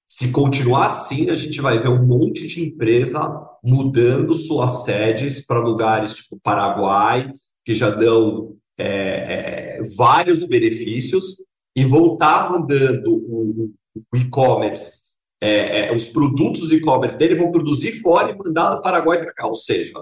se 0.08 0.32
continuar 0.32 0.86
assim, 0.86 1.28
a 1.28 1.34
gente 1.34 1.60
vai 1.60 1.78
ver 1.78 1.90
um 1.90 2.06
monte 2.06 2.46
de 2.46 2.64
empresa 2.64 3.20
mudando 3.62 4.34
suas 4.34 4.84
sedes 4.84 5.44
para 5.44 5.60
lugares 5.60 6.14
tipo 6.14 6.40
Paraguai, 6.42 7.30
que 7.64 7.74
já 7.74 7.90
dão 7.90 8.56
é, 8.78 8.86
é, 8.86 9.80
vários 9.96 10.44
benefícios, 10.44 11.42
e 11.76 11.84
voltar 11.84 12.50
mandando 12.50 13.14
o, 13.14 13.70
o 14.12 14.16
e-commerce, 14.16 15.08
é, 15.40 15.92
os 15.92 16.08
produtos 16.08 16.72
e-commerce 16.72 17.16
dele 17.16 17.36
vão 17.36 17.52
produzir 17.52 17.92
fora 18.00 18.32
e 18.32 18.36
mandar 18.36 18.74
do 18.74 18.82
Paraguai 18.82 19.20
para 19.20 19.32
cá. 19.32 19.46
Ou 19.46 19.54
seja, 19.54 19.92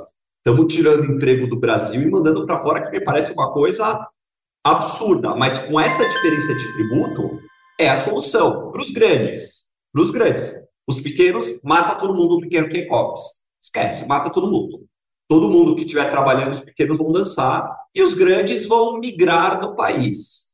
Estamos 0.47 0.73
tirando 0.73 1.11
emprego 1.11 1.49
do 1.49 1.59
Brasil 1.59 2.01
e 2.01 2.09
mandando 2.09 2.47
para 2.47 2.63
fora, 2.63 2.81
que 2.81 2.97
me 2.97 3.05
parece 3.05 3.33
uma 3.33 3.51
coisa 3.53 4.09
absurda. 4.65 5.35
Mas 5.35 5.59
com 5.59 5.81
essa 5.81 6.09
diferença 6.09 6.55
de 6.55 6.73
tributo, 6.73 7.41
é 7.81 7.89
a 7.89 7.97
solução 7.97 8.71
para 8.71 8.81
os 8.81 8.93
grandes. 8.93 9.65
Para 9.93 10.03
os 10.03 10.11
grandes. 10.13 10.55
Os 10.87 11.01
pequenos, 11.01 11.61
mata 11.65 11.97
todo 11.97 12.15
mundo 12.15 12.39
pequeno 12.39 12.69
que 12.69 12.87
cobres. 12.87 13.23
Esquece, 13.61 14.07
mata 14.07 14.31
todo 14.31 14.49
mundo. 14.49 14.87
Todo 15.29 15.51
mundo 15.51 15.75
que 15.75 15.83
estiver 15.83 16.09
trabalhando, 16.09 16.53
os 16.53 16.61
pequenos 16.61 16.97
vão 16.97 17.11
dançar 17.11 17.69
e 17.97 18.03
os 18.03 18.13
grandes 18.13 18.67
vão 18.67 19.01
migrar 19.01 19.59
do 19.59 19.75
país. 19.75 20.47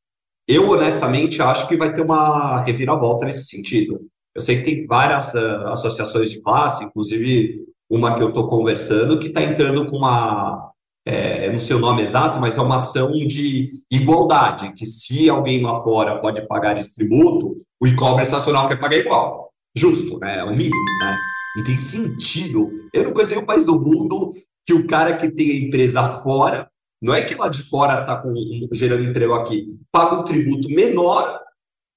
eu 0.46 0.70
honestamente 0.70 1.42
acho 1.42 1.66
que 1.68 1.76
vai 1.76 1.92
ter 1.92 2.02
uma 2.02 2.60
reviravolta 2.60 3.24
nesse 3.24 3.46
sentido. 3.46 4.00
Eu 4.34 4.40
sei 4.40 4.56
que 4.56 4.62
tem 4.62 4.86
várias 4.86 5.34
uh, 5.34 5.68
associações 5.68 6.30
de 6.30 6.40
classe, 6.40 6.84
inclusive 6.84 7.64
uma 7.90 8.16
que 8.16 8.22
eu 8.22 8.28
estou 8.28 8.48
conversando, 8.48 9.18
que 9.18 9.28
está 9.28 9.42
entrando 9.42 9.86
com 9.86 9.98
uma, 9.98 10.72
é, 11.04 11.50
não 11.50 11.58
sei 11.58 11.76
o 11.76 11.80
nome 11.80 12.02
exato, 12.02 12.40
mas 12.40 12.56
é 12.56 12.60
uma 12.60 12.76
ação 12.76 13.12
de 13.12 13.70
igualdade, 13.90 14.72
que 14.72 14.86
se 14.86 15.28
alguém 15.28 15.62
lá 15.62 15.82
fora 15.82 16.18
pode 16.18 16.46
pagar 16.46 16.76
esse 16.78 16.94
tributo, 16.94 17.56
o 17.80 17.86
e-commerce 17.86 18.32
nacional 18.32 18.68
quer 18.68 18.80
pagar 18.80 18.96
igual. 18.96 19.50
Justo, 19.76 20.18
né? 20.18 20.38
É 20.38 20.44
o 20.44 20.50
mínimo, 20.50 20.98
né? 21.00 21.18
Não 21.56 21.64
tem 21.64 21.76
sentido. 21.76 22.70
Eu 22.94 23.04
não 23.04 23.12
conheço 23.12 23.32
nenhum 23.32 23.46
país 23.46 23.64
do 23.64 23.80
mundo 23.80 24.32
que 24.64 24.72
o 24.72 24.86
cara 24.86 25.16
que 25.16 25.30
tem 25.30 25.50
a 25.50 25.66
empresa 25.66 26.02
fora, 26.22 26.70
não 27.02 27.12
é 27.12 27.22
que 27.22 27.34
lá 27.34 27.48
de 27.48 27.64
fora 27.64 28.00
está 28.00 28.22
gerando 28.70 29.02
emprego 29.02 29.34
aqui, 29.34 29.76
paga 29.90 30.20
um 30.20 30.22
tributo 30.22 30.68
menor 30.68 31.40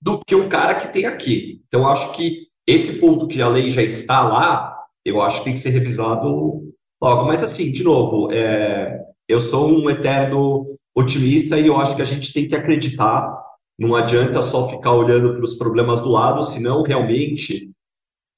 do 0.01 0.19
que 0.25 0.33
o 0.33 0.49
cara 0.49 0.73
que 0.73 0.91
tem 0.91 1.05
aqui. 1.05 1.61
Então, 1.67 1.87
acho 1.87 2.11
que 2.13 2.47
esse 2.65 2.99
ponto 2.99 3.27
que 3.27 3.39
a 3.39 3.47
lei 3.47 3.69
já 3.69 3.83
está 3.83 4.23
lá, 4.23 4.75
eu 5.05 5.21
acho 5.21 5.39
que 5.39 5.45
tem 5.45 5.53
que 5.53 5.59
ser 5.59 5.69
revisado 5.69 6.73
logo. 7.01 7.25
Mas, 7.25 7.43
assim, 7.43 7.71
de 7.71 7.83
novo, 7.83 8.31
é, 8.31 8.99
eu 9.29 9.39
sou 9.39 9.71
um 9.71 9.87
eterno 9.91 10.65
otimista 10.97 11.59
e 11.59 11.67
eu 11.67 11.77
acho 11.77 11.95
que 11.95 12.01
a 12.01 12.05
gente 12.05 12.33
tem 12.33 12.47
que 12.47 12.55
acreditar. 12.55 13.31
Não 13.77 13.95
adianta 13.95 14.41
só 14.41 14.67
ficar 14.67 14.93
olhando 14.93 15.33
para 15.33 15.43
os 15.43 15.53
problemas 15.53 16.01
do 16.01 16.09
lado, 16.09 16.41
senão 16.41 16.81
realmente, 16.81 17.69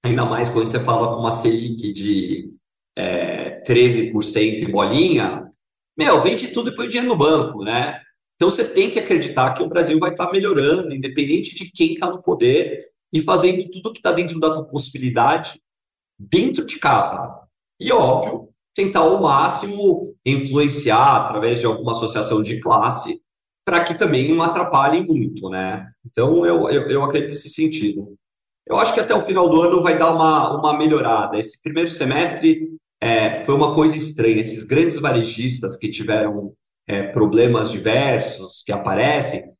ainda 0.03 0.25
mais 0.25 0.49
quando 0.49 0.67
você 0.67 0.79
fala 0.79 1.13
com 1.13 1.21
uma 1.21 1.31
Selic 1.31 1.93
de 1.93 2.51
é, 2.97 3.61
13% 3.63 4.63
em 4.63 4.71
bolinha, 4.71 5.46
meu, 5.97 6.21
vende 6.21 6.49
tudo 6.49 6.69
e 6.69 6.75
põe 6.75 6.87
dinheiro 6.87 7.07
no 7.07 7.17
banco, 7.17 7.63
né? 7.63 8.01
Então 8.35 8.49
você 8.49 8.63
tem 8.63 8.89
que 8.89 8.99
acreditar 8.99 9.53
que 9.53 9.63
o 9.63 9.67
Brasil 9.67 9.97
vai 9.99 10.11
estar 10.11 10.31
melhorando, 10.31 10.93
independente 10.93 11.55
de 11.55 11.71
quem 11.71 11.93
está 11.93 12.09
no 12.09 12.21
poder, 12.21 12.85
e 13.11 13.21
fazendo 13.21 13.67
tudo 13.69 13.91
que 13.91 13.99
está 13.99 14.11
dentro 14.11 14.39
da 14.39 14.53
tua 14.53 14.65
possibilidade, 14.65 15.59
dentro 16.19 16.65
de 16.65 16.77
casa. 16.77 17.39
E 17.79 17.91
óbvio, 17.91 18.49
tentar 18.75 18.99
ao 18.99 19.19
máximo 19.21 20.15
influenciar 20.23 21.17
através 21.17 21.59
de 21.59 21.65
alguma 21.65 21.91
associação 21.91 22.43
de 22.43 22.59
classe, 22.59 23.21
para 23.65 23.83
que 23.83 23.95
também 23.95 24.33
não 24.33 24.43
atrapalhem 24.43 25.03
muito, 25.03 25.49
né? 25.49 25.91
Então 26.05 26.45
eu, 26.45 26.69
eu, 26.69 26.89
eu 26.89 27.03
acredito 27.03 27.29
nesse 27.29 27.49
sentido. 27.49 28.15
Eu 28.67 28.77
acho 28.77 28.93
que 28.93 28.99
até 28.99 29.15
o 29.15 29.23
final 29.23 29.49
do 29.49 29.61
ano 29.61 29.81
vai 29.81 29.97
dar 29.97 30.11
uma, 30.11 30.59
uma 30.59 30.77
melhorada. 30.77 31.39
Esse 31.39 31.61
primeiro 31.61 31.89
semestre 31.89 32.77
é, 33.01 33.43
foi 33.43 33.55
uma 33.55 33.73
coisa 33.75 33.95
estranha. 33.95 34.39
Esses 34.39 34.63
grandes 34.63 34.99
varejistas 34.99 35.77
que 35.77 35.89
tiveram 35.89 36.53
é, 36.87 37.03
problemas 37.03 37.69
diversos 37.69 38.63
que 38.65 38.71
aparecem, 38.71 39.51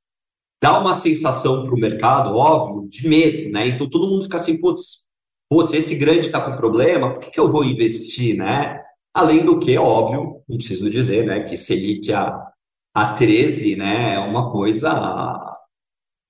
dá 0.61 0.79
uma 0.79 0.93
sensação 0.93 1.65
para 1.65 1.75
o 1.75 1.79
mercado, 1.79 2.35
óbvio, 2.35 2.89
de 2.89 3.07
medo, 3.07 3.51
né? 3.51 3.67
Então 3.67 3.89
todo 3.89 4.07
mundo 4.07 4.23
fica 4.23 4.37
assim, 4.37 4.59
putz, 4.59 5.07
pô, 5.49 5.61
se 5.61 5.77
esse 5.77 5.95
grande 5.95 6.21
está 6.21 6.41
com 6.41 6.57
problema, 6.57 7.13
por 7.13 7.19
que, 7.19 7.31
que 7.31 7.39
eu 7.39 7.51
vou 7.51 7.63
investir, 7.63 8.35
né? 8.35 8.81
Além 9.13 9.43
do 9.43 9.59
que, 9.59 9.77
óbvio, 9.77 10.41
não 10.47 10.57
preciso 10.57 10.89
dizer, 10.89 11.25
né, 11.25 11.41
que 11.43 11.57
Selic 11.57 12.13
a, 12.13 12.39
a 12.95 13.13
13, 13.13 13.75
né, 13.75 14.13
é 14.13 14.19
uma 14.19 14.51
coisa 14.51 15.57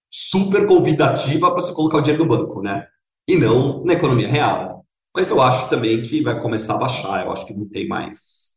super 0.10 0.66
convidativa 0.66 1.52
para 1.52 1.60
você 1.62 1.74
colocar 1.74 1.98
o 1.98 2.02
dinheiro 2.02 2.24
no 2.26 2.30
banco, 2.30 2.62
né? 2.62 2.88
E 3.30 3.38
não 3.38 3.84
na 3.84 3.94
economia 3.94 4.28
real. 4.28 4.77
Mas 5.18 5.32
eu 5.32 5.42
acho 5.42 5.68
também 5.68 6.00
que 6.00 6.22
vai 6.22 6.40
começar 6.40 6.76
a 6.76 6.78
baixar, 6.78 7.26
eu 7.26 7.32
acho 7.32 7.48
que 7.48 7.54
não 7.56 7.68
tem 7.68 7.88
mais 7.88 8.52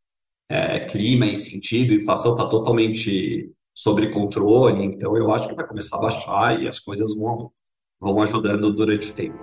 é, 0.46 0.80
clima 0.80 1.24
e 1.24 1.34
sentido, 1.34 1.94
a 1.94 1.96
inflação 1.96 2.32
está 2.32 2.46
totalmente 2.50 3.50
sob 3.74 4.06
controle, 4.10 4.84
então 4.84 5.16
eu 5.16 5.32
acho 5.32 5.48
que 5.48 5.54
vai 5.54 5.66
começar 5.66 5.96
a 5.96 6.02
baixar 6.02 6.62
e 6.62 6.68
as 6.68 6.78
coisas 6.78 7.16
vão, 7.16 7.50
vão 7.98 8.20
ajudando 8.20 8.70
durante 8.74 9.08
o 9.08 9.14
tempo. 9.14 9.38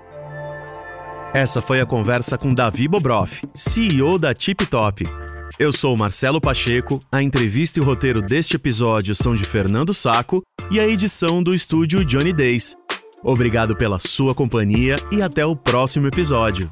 Essa 1.34 1.60
foi 1.60 1.82
a 1.82 1.88
conversa 1.88 2.38
com 2.38 2.54
Davi 2.54 2.88
Bobroff, 2.88 3.50
CEO 3.56 4.20
da 4.20 4.32
Tip 4.36 4.68
Top. 4.68 5.04
Eu 5.58 5.74
sou 5.74 5.98
Marcelo 5.98 6.40
Pacheco, 6.40 7.00
a 7.12 7.24
entrevista 7.24 7.80
e 7.80 7.82
o 7.82 7.86
roteiro 7.86 8.22
deste 8.22 8.58
episódio 8.58 9.16
são 9.16 9.34
de 9.34 9.44
Fernando 9.44 9.92
Saco 9.92 10.44
e 10.70 10.80
a 10.80 10.88
edição 10.88 11.42
do 11.42 11.56
estúdio 11.56 12.06
Johnny 12.06 12.32
Days. 12.32 12.78
Obrigado 13.24 13.76
pela 13.76 13.98
sua 13.98 14.36
companhia 14.36 14.98
e 15.12 15.24
até 15.24 15.44
o 15.44 15.56
próximo 15.56 16.06
episódio. 16.06 16.72